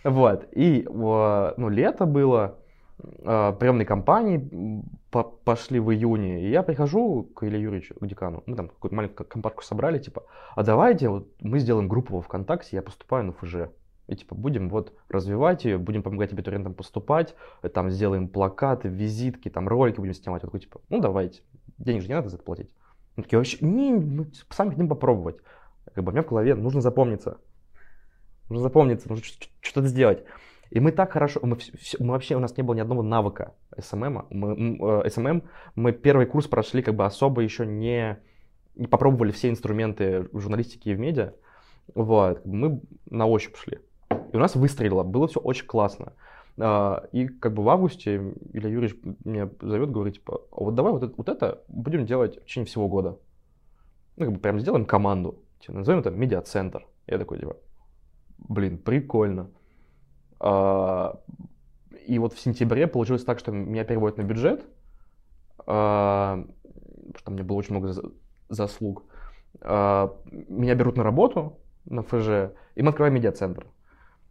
Вот. 0.03 0.49
И 0.51 0.85
ну, 0.91 1.69
лето 1.69 2.05
было, 2.05 2.59
э, 2.99 3.55
приемной 3.61 3.85
кампании 3.85 4.83
пошли 5.45 5.79
в 5.79 5.93
июне, 5.93 6.43
и 6.43 6.51
я 6.51 6.65
прихожу 6.65 7.23
к 7.33 7.45
Илье 7.45 7.63
Юрьевичу, 7.63 7.95
к 7.95 8.05
декану, 8.05 8.43
мы 8.47 8.57
там 8.57 8.71
какую-то 8.71 8.97
маленькую 8.97 9.29
компашку 9.29 9.63
собрали, 9.63 10.01
типа, 10.01 10.25
а 10.57 10.65
давайте 10.65 11.11
вот 11.11 11.29
мы 11.41 11.61
сделаем 11.61 11.87
группу 11.87 12.17
во 12.17 12.21
ВКонтакте, 12.21 12.75
я 12.75 12.83
поступаю 12.83 13.25
на 13.27 13.33
ФЖ. 13.35 13.71
И 14.09 14.17
типа 14.17 14.35
будем 14.35 14.69
вот 14.69 14.93
развивать 15.09 15.65
ее, 15.65 15.79
будем 15.79 16.03
помогать 16.03 16.33
абитуриентам 16.33 16.75
поступать, 16.75 17.37
э, 17.63 17.69
там 17.69 17.89
сделаем 17.89 18.27
плакаты, 18.27 18.89
визитки, 18.89 19.49
там 19.49 19.69
ролики 19.69 20.01
будем 20.01 20.15
снимать. 20.15 20.43
Я 20.43 20.49
такой, 20.49 20.59
типа, 20.59 20.81
ну 20.89 20.99
давайте, 20.99 21.43
денег 21.79 22.03
же 22.03 22.09
не 22.09 22.15
надо 22.15 22.31
за 22.31 22.35
это 22.35 22.45
платить. 22.45 22.69
Они 23.17 23.25
такие, 23.25 23.39
вообще, 23.39 23.59
не, 23.61 23.93
мы 23.93 24.27
сами 24.51 24.71
хотим 24.71 24.89
попробовать. 24.89 25.37
Как 25.95 26.03
бы 26.05 26.11
у 26.11 26.13
меня 26.13 26.23
в 26.23 26.29
голове 26.29 26.55
нужно 26.55 26.81
запомниться. 26.81 27.39
Нужно 28.49 28.63
запомниться, 28.63 29.09
нужно 29.09 29.25
что-то 29.61 29.87
сделать. 29.87 30.25
И 30.71 30.81
мы 30.81 30.91
так 30.91 31.13
хорошо, 31.13 31.41
мы, 31.43 31.59
мы 31.99 32.13
вообще, 32.13 32.35
у 32.35 32.39
нас 32.39 32.57
не 32.57 32.63
было 32.63 32.75
ни 32.75 32.81
одного 32.81 33.03
навыка 33.03 33.55
SMM 33.79 34.08
а. 34.08 34.27
Мы, 34.31 34.49
м, 34.49 34.85
э, 34.85 35.11
SMM, 35.11 35.43
мы 35.75 35.93
первый 35.93 36.25
курс 36.25 36.47
прошли 36.49 36.83
как 36.83 36.95
бы 36.95 37.05
особо 37.05 37.43
еще 37.43 37.67
не, 37.67 38.19
не 38.75 38.87
попробовали 38.87 39.33
все 39.33 39.51
инструменты 39.51 40.29
в 40.33 40.41
журналистике 40.41 40.93
и 40.93 40.95
в 40.95 40.99
медиа. 40.99 41.35
Вот, 41.95 42.47
мы 42.47 42.81
на 43.11 43.27
ощупь 43.27 43.57
шли. 43.57 43.81
И 44.33 44.37
у 44.37 44.39
нас 44.39 44.57
выстрелило, 44.57 45.03
было 45.03 45.29
все 45.29 45.41
очень 45.41 45.67
классно. 45.67 46.15
А, 46.59 47.05
И 47.13 47.27
как 47.29 47.55
бы 47.55 47.63
в 47.63 47.69
августе 47.69 48.35
Илья 48.53 48.69
Юрьевич 48.69 48.97
меня 49.25 49.49
зовет, 49.61 49.91
говорит, 49.91 50.15
типа, 50.15 50.41
«А 50.53 50.65
вот 50.65 50.75
давай 50.75 50.93
вот 50.93 51.03
это, 51.03 51.15
вот 51.17 51.29
это 51.29 51.63
будем 51.69 52.05
делать 52.07 52.37
в 52.41 52.45
течение 52.45 52.67
всего 52.67 52.89
года. 52.89 53.19
Ну, 54.17 54.25
как 54.27 54.35
бы 54.35 54.41
прям 54.41 54.61
сделаем 54.61 54.85
команду. 54.85 55.43
Типа, 55.61 55.79
назовем 55.79 56.01
это 56.01 56.11
медиацентр. 56.11 56.87
Я 57.07 57.19
такой, 57.19 57.39
типа, 57.39 57.57
блин, 58.39 58.79
прикольно. 58.79 59.51
А, 60.41 61.19
И 62.09 62.19
вот 62.19 62.33
в 62.35 62.41
сентябре 62.41 62.87
получилось 62.87 63.25
так, 63.25 63.39
что 63.39 63.53
меня 63.53 63.85
переводят 63.85 64.19
на 64.19 64.23
бюджет, 64.23 64.65
потому 65.57 66.47
что 67.17 67.25
там 67.25 67.35
мне 67.35 67.43
было 67.45 67.57
очень 67.59 67.75
много 67.77 67.93
за- 67.93 68.13
заслуг. 68.49 69.05
Меня 69.61 70.75
берут 70.75 70.97
на 70.97 71.05
работу 71.05 71.59
на 71.85 72.03
ФЖ, 72.03 72.53
и 72.75 72.83
мы 72.83 72.89
открываем 72.89 73.15
медиацентр. 73.15 73.67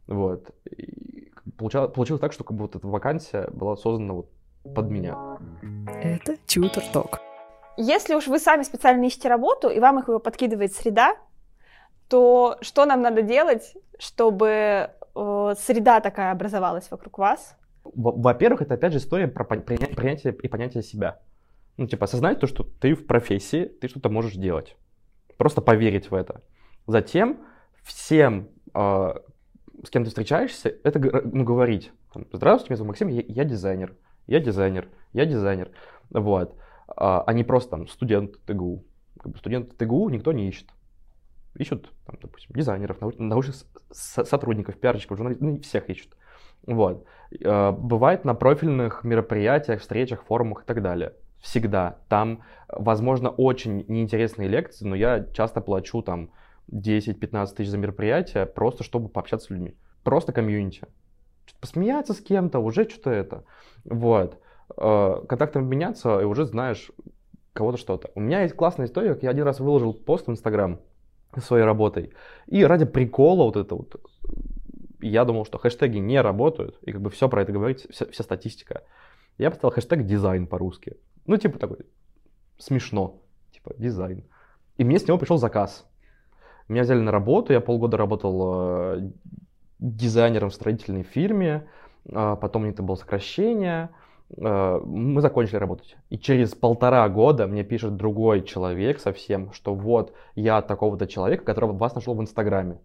Вот. 0.07 0.51
Получалось, 1.61 1.93
получилось 1.93 2.19
так, 2.21 2.33
что 2.33 2.43
как 2.43 2.57
бы 2.57 2.63
вот 2.63 2.75
эта 2.75 2.87
вакансия 2.87 3.47
была 3.51 3.75
создана 3.75 4.13
вот 4.15 4.29
под 4.75 4.89
меня. 4.89 5.37
Это 6.01 6.35
Тьютор 6.47 6.83
Ток. 6.91 7.19
Если 7.77 8.15
уж 8.15 8.25
вы 8.25 8.39
сами 8.39 8.63
специально 8.63 9.05
ищете 9.05 9.29
работу, 9.29 9.69
и 9.69 9.79
вам 9.79 9.99
их 9.99 10.07
его 10.07 10.17
подкидывает 10.17 10.73
среда, 10.73 11.15
то 12.09 12.57
что 12.61 12.85
нам 12.87 13.03
надо 13.03 13.21
делать, 13.21 13.75
чтобы 13.99 14.47
э, 15.15 15.53
среда 15.59 15.99
такая 15.99 16.31
образовалась 16.31 16.89
вокруг 16.89 17.19
вас? 17.19 17.55
Во- 17.83 18.11
Во-первых, 18.11 18.63
это 18.63 18.73
опять 18.73 18.93
же 18.93 18.97
история 18.97 19.27
про 19.27 19.43
пон- 19.45 19.63
приня- 19.63 19.95
принятие 19.95 20.33
и 20.33 20.47
понятие 20.47 20.81
себя. 20.81 21.19
Ну, 21.77 21.85
типа, 21.85 22.05
осознать 22.05 22.39
то, 22.39 22.47
что 22.47 22.63
ты 22.63 22.95
в 22.95 23.05
профессии, 23.05 23.65
ты 23.65 23.87
что-то 23.87 24.09
можешь 24.09 24.33
делать. 24.33 24.75
Просто 25.37 25.61
поверить 25.61 26.09
в 26.09 26.15
это. 26.15 26.41
Затем 26.87 27.37
всем, 27.83 28.49
э, 28.73 29.13
с 29.83 29.89
кем 29.89 30.03
ты 30.03 30.09
встречаешься, 30.09 30.75
это 30.83 30.99
ну, 30.99 31.43
говорить. 31.43 31.91
Здравствуйте, 32.31 32.71
меня 32.71 32.77
зовут 32.77 32.89
Максим, 32.89 33.07
я, 33.07 33.23
я 33.27 33.43
дизайнер, 33.45 33.95
я 34.27 34.39
дизайнер, 34.39 34.87
я 35.13 35.25
дизайнер. 35.25 35.71
Вот. 36.09 36.55
А, 36.87 37.23
а 37.25 37.33
не 37.33 37.43
просто 37.43 37.71
там 37.71 37.87
студент 37.87 38.39
ТГУ. 38.45 38.83
Как 39.19 39.31
бы 39.31 39.37
студент 39.37 39.77
ТГУ 39.77 40.09
никто 40.09 40.33
не 40.33 40.47
ищет. 40.47 40.67
Ищут, 41.55 41.91
там, 42.05 42.17
допустим, 42.21 42.55
дизайнеров, 42.55 43.01
нау- 43.01 43.15
научных 43.17 43.55
сотрудников, 43.91 44.79
пиарщиков, 44.79 45.17
журналистов, 45.17 45.47
ну, 45.47 45.59
всех 45.61 45.89
ищут. 45.89 46.15
Вот. 46.65 47.05
Э, 47.39 47.71
Бывает 47.71 48.23
на 48.23 48.33
профильных 48.33 49.03
мероприятиях, 49.03 49.81
встречах, 49.81 50.23
форумах 50.23 50.63
и 50.63 50.65
так 50.65 50.81
далее. 50.81 51.13
Всегда. 51.39 51.97
Там, 52.07 52.43
возможно, 52.67 53.29
очень 53.29 53.83
неинтересные 53.87 54.47
лекции, 54.47 54.85
но 54.85 54.95
я 54.95 55.25
часто 55.33 55.59
плачу 55.59 56.01
там 56.01 56.29
10-15 56.71 57.55
тысяч 57.55 57.69
за 57.69 57.77
мероприятие, 57.77 58.45
просто 58.45 58.83
чтобы 58.83 59.09
пообщаться 59.09 59.47
с 59.47 59.49
людьми. 59.49 59.75
Просто 60.03 60.33
комьюнити. 60.33 60.87
Посмеяться 61.59 62.13
с 62.13 62.21
кем-то, 62.21 62.59
уже 62.59 62.87
что-то 62.89 63.11
это. 63.11 63.43
Вот. 63.83 64.39
Э, 64.77 65.21
Контактами 65.27 65.65
обменяться, 65.65 66.19
и 66.19 66.23
уже 66.23 66.45
знаешь 66.45 66.91
кого-то 67.53 67.77
что-то. 67.77 68.09
У 68.15 68.19
меня 68.19 68.41
есть 68.43 68.55
классная 68.55 68.85
история, 68.85 69.13
как 69.13 69.23
я 69.23 69.29
один 69.29 69.43
раз 69.43 69.59
выложил 69.59 69.93
пост 69.93 70.27
в 70.27 70.31
Инстаграм 70.31 70.79
своей 71.37 71.65
работой. 71.65 72.13
И 72.47 72.63
ради 72.63 72.85
прикола 72.85 73.45
вот 73.45 73.57
это 73.57 73.75
вот, 73.75 74.01
я 75.01 75.25
думал, 75.25 75.45
что 75.45 75.57
хэштеги 75.57 75.97
не 75.97 76.21
работают, 76.21 76.77
и 76.81 76.91
как 76.91 77.01
бы 77.01 77.09
все 77.09 77.29
про 77.29 77.41
это 77.41 77.51
говорит, 77.51 77.85
вся, 77.89 78.05
вся 78.07 78.23
статистика. 78.23 78.83
Я 79.37 79.49
поставил 79.49 79.73
хэштег 79.73 80.05
дизайн 80.05 80.47
по-русски. 80.47 80.97
Ну, 81.25 81.37
типа 81.37 81.59
такой, 81.59 81.79
смешно, 82.57 83.21
типа 83.51 83.73
дизайн. 83.77 84.25
И 84.77 84.83
мне 84.83 84.99
с 84.99 85.07
него 85.07 85.17
пришел 85.17 85.37
заказ. 85.37 85.87
Меня 86.71 86.83
взяли 86.83 87.01
на 87.01 87.11
работу, 87.11 87.51
я 87.51 87.59
полгода 87.59 87.97
работал 87.97 88.95
э, 88.95 89.09
дизайнером 89.79 90.51
в 90.51 90.53
строительной 90.53 91.03
фирме, 91.03 91.67
а 92.09 92.37
потом 92.37 92.63
это 92.63 92.81
было 92.81 92.95
сокращение, 92.95 93.89
э, 94.37 94.81
мы 94.85 95.19
закончили 95.19 95.57
работать. 95.57 95.97
И 96.09 96.17
через 96.17 96.55
полтора 96.55 97.09
года 97.09 97.45
мне 97.45 97.65
пишет 97.65 97.97
другой 97.97 98.43
человек 98.43 99.01
совсем, 99.01 99.51
что 99.51 99.75
вот 99.75 100.13
я 100.35 100.59
от 100.59 100.67
такого-то 100.67 101.07
человека, 101.07 101.43
которого 101.43 101.73
вас 101.73 101.93
нашел 101.93 102.13
в 102.15 102.21
Инстаграме. 102.21 102.79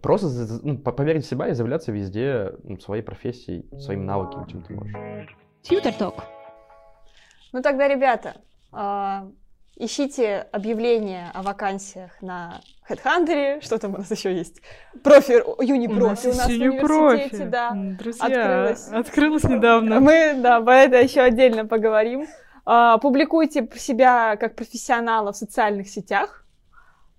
Просто 0.00 0.28
ну, 0.62 0.78
по- 0.78 0.92
поверить 0.92 1.24
в 1.24 1.28
себя 1.28 1.48
и 1.48 1.54
заявляться 1.54 1.90
везде 1.90 2.52
ну, 2.62 2.78
своей 2.78 3.02
профессией, 3.02 3.66
своими 3.80 4.04
навыками, 4.04 4.48
чем 4.48 4.62
ты 4.62 4.74
можешь. 4.74 5.36
Тьютор 5.62 5.92
Ток. 5.94 6.22
Ну 7.52 7.62
тогда, 7.62 7.88
ребята, 7.88 8.36
а, 8.70 9.26
ищите 9.78 10.46
объявления 10.52 11.30
о 11.34 11.42
вакансиях 11.42 12.10
на 12.20 12.60
HeadHunter, 12.88 13.62
что 13.64 13.78
там 13.78 13.94
у 13.94 13.98
нас 13.98 14.10
еще 14.10 14.34
есть? 14.34 14.60
Профи, 15.02 15.42
юнипрофи 15.62 16.26
у 16.26 16.34
нас 16.34 16.46
в 16.46 16.50
университете, 16.50 17.44
да. 17.44 17.70
М, 17.70 17.96
Друзья, 17.96 18.24
открылась. 18.26 18.88
открылась 18.92 19.44
недавно. 19.44 20.00
Мы, 20.00 20.34
да, 20.36 20.60
про 20.60 20.80
это 20.80 21.00
еще 21.00 21.20
отдельно 21.20 21.64
поговорим. 21.64 22.26
А, 22.66 22.98
Публикуйте 22.98 23.66
себя 23.76 24.36
как 24.36 24.56
профессионала 24.56 25.32
в 25.32 25.36
социальных 25.36 25.88
сетях. 25.88 26.44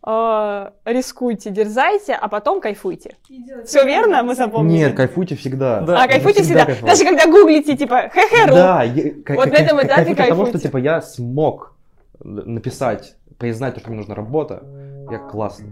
А, 0.01 0.73
Рискуйте, 0.85 1.49
дерзайте, 1.49 2.13
а 2.13 2.27
потом 2.27 2.61
кайфуйте. 2.61 3.17
Все 3.65 3.85
верно? 3.85 4.23
Мы 4.23 4.35
запомнили? 4.35 4.77
Нет, 4.85 4.95
кайфуйте 4.95 5.35
всегда. 5.35 5.81
Да. 5.81 6.03
А, 6.03 6.07
кайфуйте 6.07 6.43
всегда. 6.43 6.65
кайфовать. 6.65 6.93
Даже 6.93 7.09
когда 7.09 7.25
гуглите, 7.31 7.75
типа, 7.75 8.09
хе-хе-ру. 8.13 8.53
Да, 8.53 8.83
Вот 9.35 9.51
на 9.51 9.55
этом 9.55 9.81
этапе 9.81 10.15
кайфуйте 10.15 10.23
от 10.23 10.29
того, 10.29 10.45
что 10.47 10.59
типа 10.59 10.77
я 10.77 11.01
смог 11.01 11.75
написать, 12.23 13.15
признать, 13.37 13.75
то, 13.75 13.79
что 13.79 13.89
мне 13.89 13.99
нужна 13.99 14.15
работа. 14.15 14.63
Я 15.09 15.19
классно. 15.19 15.65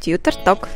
Тьютор 0.00 0.34
Ток. 0.44 0.68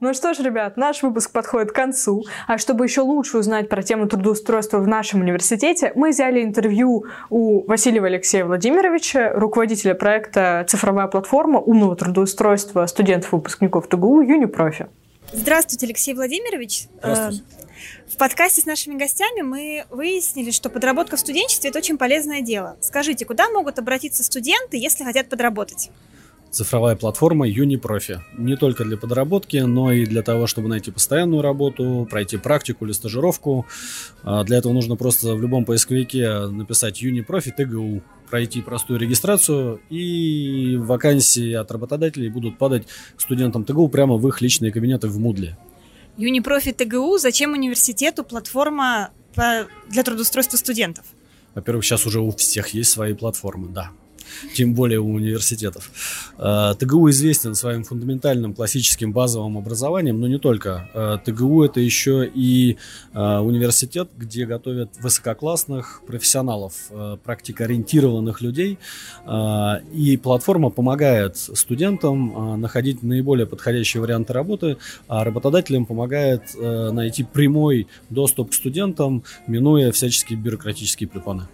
Ну 0.00 0.14
что 0.14 0.32
ж, 0.32 0.38
ребят, 0.38 0.76
наш 0.76 1.02
выпуск 1.02 1.32
подходит 1.32 1.72
к 1.72 1.74
концу. 1.74 2.22
А 2.46 2.56
чтобы 2.56 2.84
еще 2.84 3.00
лучше 3.00 3.38
узнать 3.38 3.68
про 3.68 3.82
тему 3.82 4.06
трудоустройства 4.06 4.78
в 4.78 4.86
нашем 4.86 5.22
университете, 5.22 5.90
мы 5.96 6.10
взяли 6.10 6.44
интервью 6.44 7.06
у 7.30 7.66
Васильева 7.66 8.06
Алексея 8.06 8.44
Владимировича, 8.44 9.32
руководителя 9.34 9.94
проекта 9.94 10.64
«Цифровая 10.68 11.08
платформа 11.08 11.58
умного 11.58 11.96
трудоустройства 11.96 12.86
студентов-выпускников 12.86 13.88
ТГУ 13.88 14.20
Юнипрофи. 14.20 14.86
Здравствуйте, 15.32 15.86
Алексей 15.86 16.14
Владимирович. 16.14 16.84
Здравствуйте. 16.98 17.44
Э, 17.60 18.10
В 18.10 18.16
подкасте 18.16 18.62
с 18.62 18.66
нашими 18.66 18.96
гостями 18.98 19.42
мы 19.42 19.84
выяснили, 19.90 20.50
что 20.50 20.70
подработка 20.70 21.16
в 21.16 21.20
студенчестве– 21.20 21.70
это 21.70 21.78
очень 21.78 21.98
полезное 21.98 22.40
дело. 22.40 22.76
Скажите, 22.80 23.24
куда 23.24 23.48
могут 23.50 23.78
обратиться 23.78 24.24
студенты, 24.24 24.76
если 24.76 25.04
хотят 25.04 25.28
подработать? 25.28 25.90
Цифровая 26.50 26.96
платформа 26.96 27.46
Юнипрофи. 27.46 28.20
Не 28.36 28.56
только 28.56 28.84
для 28.84 28.96
подработки, 28.96 29.58
но 29.58 29.92
и 29.92 30.06
для 30.06 30.22
того, 30.22 30.46
чтобы 30.46 30.68
найти 30.68 30.90
постоянную 30.90 31.42
работу, 31.42 32.06
пройти 32.10 32.38
практику 32.38 32.86
или 32.86 32.92
стажировку. 32.92 33.66
А 34.22 34.44
Для 34.44 34.56
этого 34.56 34.72
нужно 34.72 34.96
просто 34.96 35.34
в 35.34 35.42
любом 35.42 35.64
поисковике 35.66 36.46
написать 36.46 37.02
Юнипрофи 37.02 37.50
ТГУ, 37.50 38.02
пройти 38.30 38.62
простую 38.62 38.98
регистрацию, 38.98 39.80
и 39.90 40.76
вакансии 40.78 41.52
от 41.52 41.70
работодателей 41.70 42.30
будут 42.30 42.56
падать 42.56 42.86
студентам 43.18 43.64
ТГУ 43.64 43.88
прямо 43.88 44.16
в 44.16 44.26
их 44.26 44.40
личные 44.40 44.72
кабинеты 44.72 45.08
в 45.08 45.18
Мудле. 45.18 45.58
Юнипрофи 46.16 46.72
ТГУ, 46.72 47.18
зачем 47.18 47.52
университету 47.52 48.24
платформа 48.24 49.10
для 49.88 50.02
трудоустройства 50.02 50.56
студентов? 50.56 51.04
Во-первых, 51.54 51.84
сейчас 51.84 52.06
уже 52.06 52.20
у 52.20 52.30
всех 52.32 52.68
есть 52.68 52.90
свои 52.90 53.14
платформы, 53.14 53.68
да. 53.68 53.90
Тем 54.54 54.74
более 54.74 55.00
у 55.00 55.12
университетов. 55.12 55.90
Э, 56.38 56.74
ТГУ 56.78 57.10
известен 57.10 57.54
своим 57.54 57.84
фундаментальным 57.84 58.54
классическим 58.54 59.12
базовым 59.12 59.58
образованием, 59.58 60.20
но 60.20 60.28
не 60.28 60.38
только. 60.38 60.88
Э, 60.94 61.18
ТГУ 61.24 61.64
это 61.64 61.80
еще 61.80 62.30
и 62.34 62.76
университет, 63.14 64.08
где 64.16 64.46
готовят 64.46 64.90
высококлассных 65.00 66.02
профессионалов, 66.06 66.74
практикоориентированных 67.24 68.40
людей, 68.40 68.78
и 69.92 70.20
платформа 70.22 70.70
помогает 70.70 71.36
студентам 71.36 72.60
находить 72.60 73.02
наиболее 73.02 73.46
подходящие 73.46 74.00
варианты 74.00 74.32
работы, 74.32 74.76
а 75.08 75.24
работодателям 75.24 75.86
помогает 75.86 76.54
найти 76.58 77.24
прямой 77.24 77.88
доступ 78.10 78.50
к 78.50 78.54
студентам, 78.54 79.24
минуя 79.46 79.90
всяческие 79.92 80.38
бюрократические 80.38 81.08
препоны. 81.08 81.48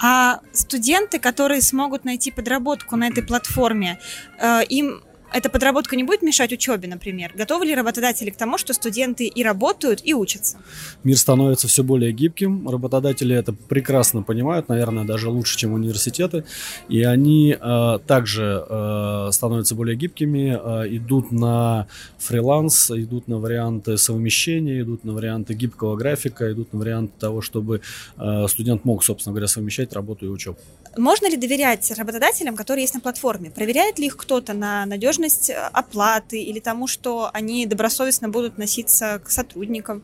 А 0.00 0.40
студенты, 0.52 1.18
которые 1.18 1.60
смогут 1.60 2.04
найти 2.04 2.30
подработку 2.30 2.96
на 2.96 3.08
этой 3.08 3.22
платформе, 3.22 3.98
э, 4.38 4.64
им 4.68 5.02
эта 5.32 5.48
подработка 5.48 5.96
не 5.96 6.04
будет 6.04 6.22
мешать 6.22 6.52
учебе, 6.52 6.88
например? 6.88 7.32
Готовы 7.34 7.66
ли 7.66 7.74
работодатели 7.74 8.30
к 8.30 8.36
тому, 8.36 8.58
что 8.58 8.72
студенты 8.72 9.26
и 9.26 9.42
работают, 9.42 10.00
и 10.04 10.14
учатся? 10.14 10.58
Мир 11.04 11.16
становится 11.16 11.68
все 11.68 11.82
более 11.82 12.12
гибким. 12.12 12.68
Работодатели 12.68 13.34
это 13.34 13.52
прекрасно 13.52 14.22
понимают, 14.22 14.68
наверное, 14.68 15.04
даже 15.04 15.28
лучше, 15.28 15.56
чем 15.56 15.72
университеты. 15.72 16.44
И 16.88 17.02
они 17.02 17.56
э, 17.58 17.98
также 18.06 18.64
э, 18.68 19.28
становятся 19.32 19.74
более 19.74 19.96
гибкими, 19.96 20.58
э, 20.62 20.96
идут 20.96 21.32
на 21.32 21.86
фриланс, 22.18 22.90
идут 22.90 23.28
на 23.28 23.38
варианты 23.38 23.96
совмещения, 23.98 24.82
идут 24.82 25.04
на 25.04 25.12
варианты 25.12 25.54
гибкого 25.54 25.96
графика, 25.96 26.52
идут 26.52 26.72
на 26.72 26.80
варианты 26.80 27.12
того, 27.18 27.40
чтобы 27.40 27.80
э, 28.18 28.46
студент 28.48 28.84
мог, 28.84 29.04
собственно 29.04 29.32
говоря, 29.32 29.46
совмещать 29.46 29.92
работу 29.92 30.26
и 30.26 30.28
учебу. 30.28 30.58
Можно 30.96 31.30
ли 31.30 31.36
доверять 31.36 31.90
работодателям, 31.92 32.56
которые 32.56 32.82
есть 32.82 32.94
на 32.94 33.00
платформе? 33.00 33.50
Проверяет 33.50 33.98
ли 33.98 34.06
их 34.06 34.16
кто-то 34.16 34.54
на 34.54 34.86
надежность 34.86 35.50
э, 35.50 35.54
оплаты 35.54 36.42
или 36.42 36.58
тому, 36.58 36.88
что 36.88 37.30
они 37.32 37.64
добросовестно 37.66 38.28
будут 38.28 38.52
относиться 38.52 39.20
к 39.24 39.30
сотрудникам? 39.30 40.02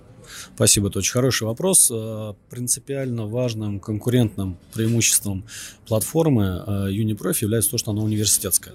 Спасибо, 0.55 0.89
это 0.89 0.99
очень 0.99 1.13
хороший 1.13 1.45
вопрос. 1.45 1.91
Э, 1.93 2.35
принципиально 2.51 3.27
важным 3.27 3.81
конкурентным 3.81 4.57
преимуществом 4.73 5.45
платформы 5.87 6.63
э, 6.67 6.93
является 6.93 7.71
то, 7.71 7.79
что 7.79 7.91
она 7.91 8.03
университетская. 8.03 8.75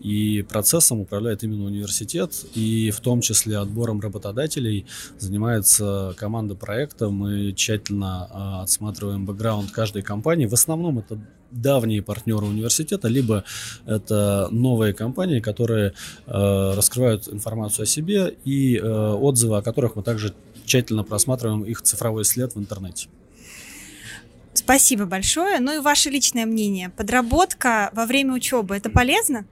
И 0.00 0.44
процессом 0.48 1.00
управляет 1.00 1.42
именно 1.44 1.64
университет, 1.64 2.32
и 2.54 2.90
в 2.90 3.00
том 3.00 3.20
числе 3.20 3.58
отбором 3.58 4.00
работодателей 4.00 4.86
занимается 5.18 6.14
команда 6.16 6.54
проекта. 6.54 7.08
Мы 7.10 7.52
тщательно 7.52 8.62
отсматриваем 8.62 9.26
бэкграунд 9.26 9.70
каждой 9.70 10.02
компании. 10.02 10.46
В 10.46 10.54
основном 10.54 10.98
это 10.98 11.18
давние 11.50 12.02
партнеры 12.02 12.46
университета, 12.46 13.08
либо 13.08 13.44
это 13.86 14.48
новые 14.50 14.92
компании, 14.92 15.40
которые 15.40 15.94
э, 16.26 16.72
раскрывают 16.76 17.28
информацию 17.28 17.84
о 17.84 17.86
себе 17.86 18.34
и 18.44 18.76
э, 18.76 18.82
отзывы, 18.82 19.56
о 19.58 19.62
которых 19.62 19.96
мы 19.96 20.02
также 20.02 20.34
тщательно 20.68 21.02
просматриваем 21.02 21.64
их 21.64 21.82
цифровой 21.82 22.24
след 22.24 22.54
в 22.54 22.58
интернете. 22.58 23.08
Спасибо 24.54 25.06
большое. 25.06 25.60
Ну 25.60 25.76
и 25.76 25.78
ваше 25.78 26.10
личное 26.10 26.44
мнение. 26.44 26.90
Подработка 26.90 27.90
во 27.92 28.06
время 28.06 28.34
учебы 28.34 28.76
это 28.76 28.90
полезно? 28.90 29.46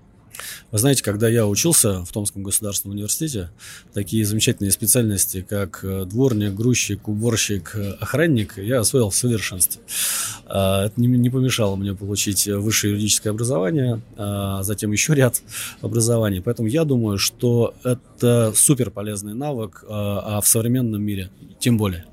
Вы 0.70 0.78
знаете, 0.78 1.02
когда 1.02 1.28
я 1.28 1.46
учился 1.46 2.04
в 2.04 2.12
Томском 2.12 2.42
государственном 2.42 2.96
университете, 2.96 3.50
такие 3.92 4.24
замечательные 4.24 4.70
специальности, 4.72 5.46
как 5.48 5.80
э, 5.82 6.04
дворник, 6.04 6.54
грузчик, 6.54 7.08
уборщик, 7.08 7.72
э, 7.74 7.92
охранник, 8.00 8.58
я 8.58 8.80
освоил 8.80 9.10
в 9.10 9.16
совершенстве. 9.16 9.80
А, 10.46 10.86
это 10.86 11.00
не 11.00 11.30
помешало 11.30 11.76
мне 11.76 11.94
получить 11.94 12.46
высшее 12.46 12.92
юридическое 12.92 13.32
образование, 13.32 14.00
а 14.16 14.62
затем 14.62 14.92
еще 14.92 15.14
ряд 15.14 15.42
образований. 15.80 16.40
Поэтому 16.40 16.68
я 16.68 16.84
думаю, 16.84 17.18
что 17.18 17.74
это 17.84 18.52
супер 18.54 18.90
полезный 18.90 19.34
навык, 19.34 19.84
а, 19.88 20.38
а 20.38 20.40
в 20.40 20.48
современном 20.48 21.02
мире 21.02 21.30
тем 21.58 21.76
более. 21.76 22.06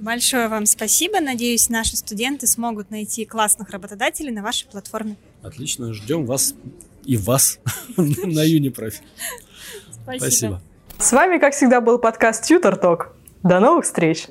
Большое 0.00 0.48
вам 0.48 0.66
спасибо. 0.66 1.20
Надеюсь, 1.20 1.68
наши 1.68 1.96
студенты 1.96 2.46
смогут 2.46 2.90
найти 2.90 3.24
классных 3.24 3.70
работодателей 3.70 4.32
на 4.32 4.42
вашей 4.42 4.66
платформе. 4.66 5.16
Отлично, 5.42 5.92
ждем 5.92 6.26
вас 6.26 6.54
и 7.04 7.16
вас 7.16 7.58
на 7.96 8.42
Юнипрофи. 8.42 9.02
Спасибо. 10.16 10.60
С 10.98 11.12
вами, 11.12 11.38
как 11.38 11.54
всегда, 11.54 11.80
был 11.80 11.98
подкаст 11.98 12.44
Тьютор 12.44 12.76
Ток. 12.76 13.14
До 13.42 13.60
новых 13.60 13.84
встреч! 13.84 14.26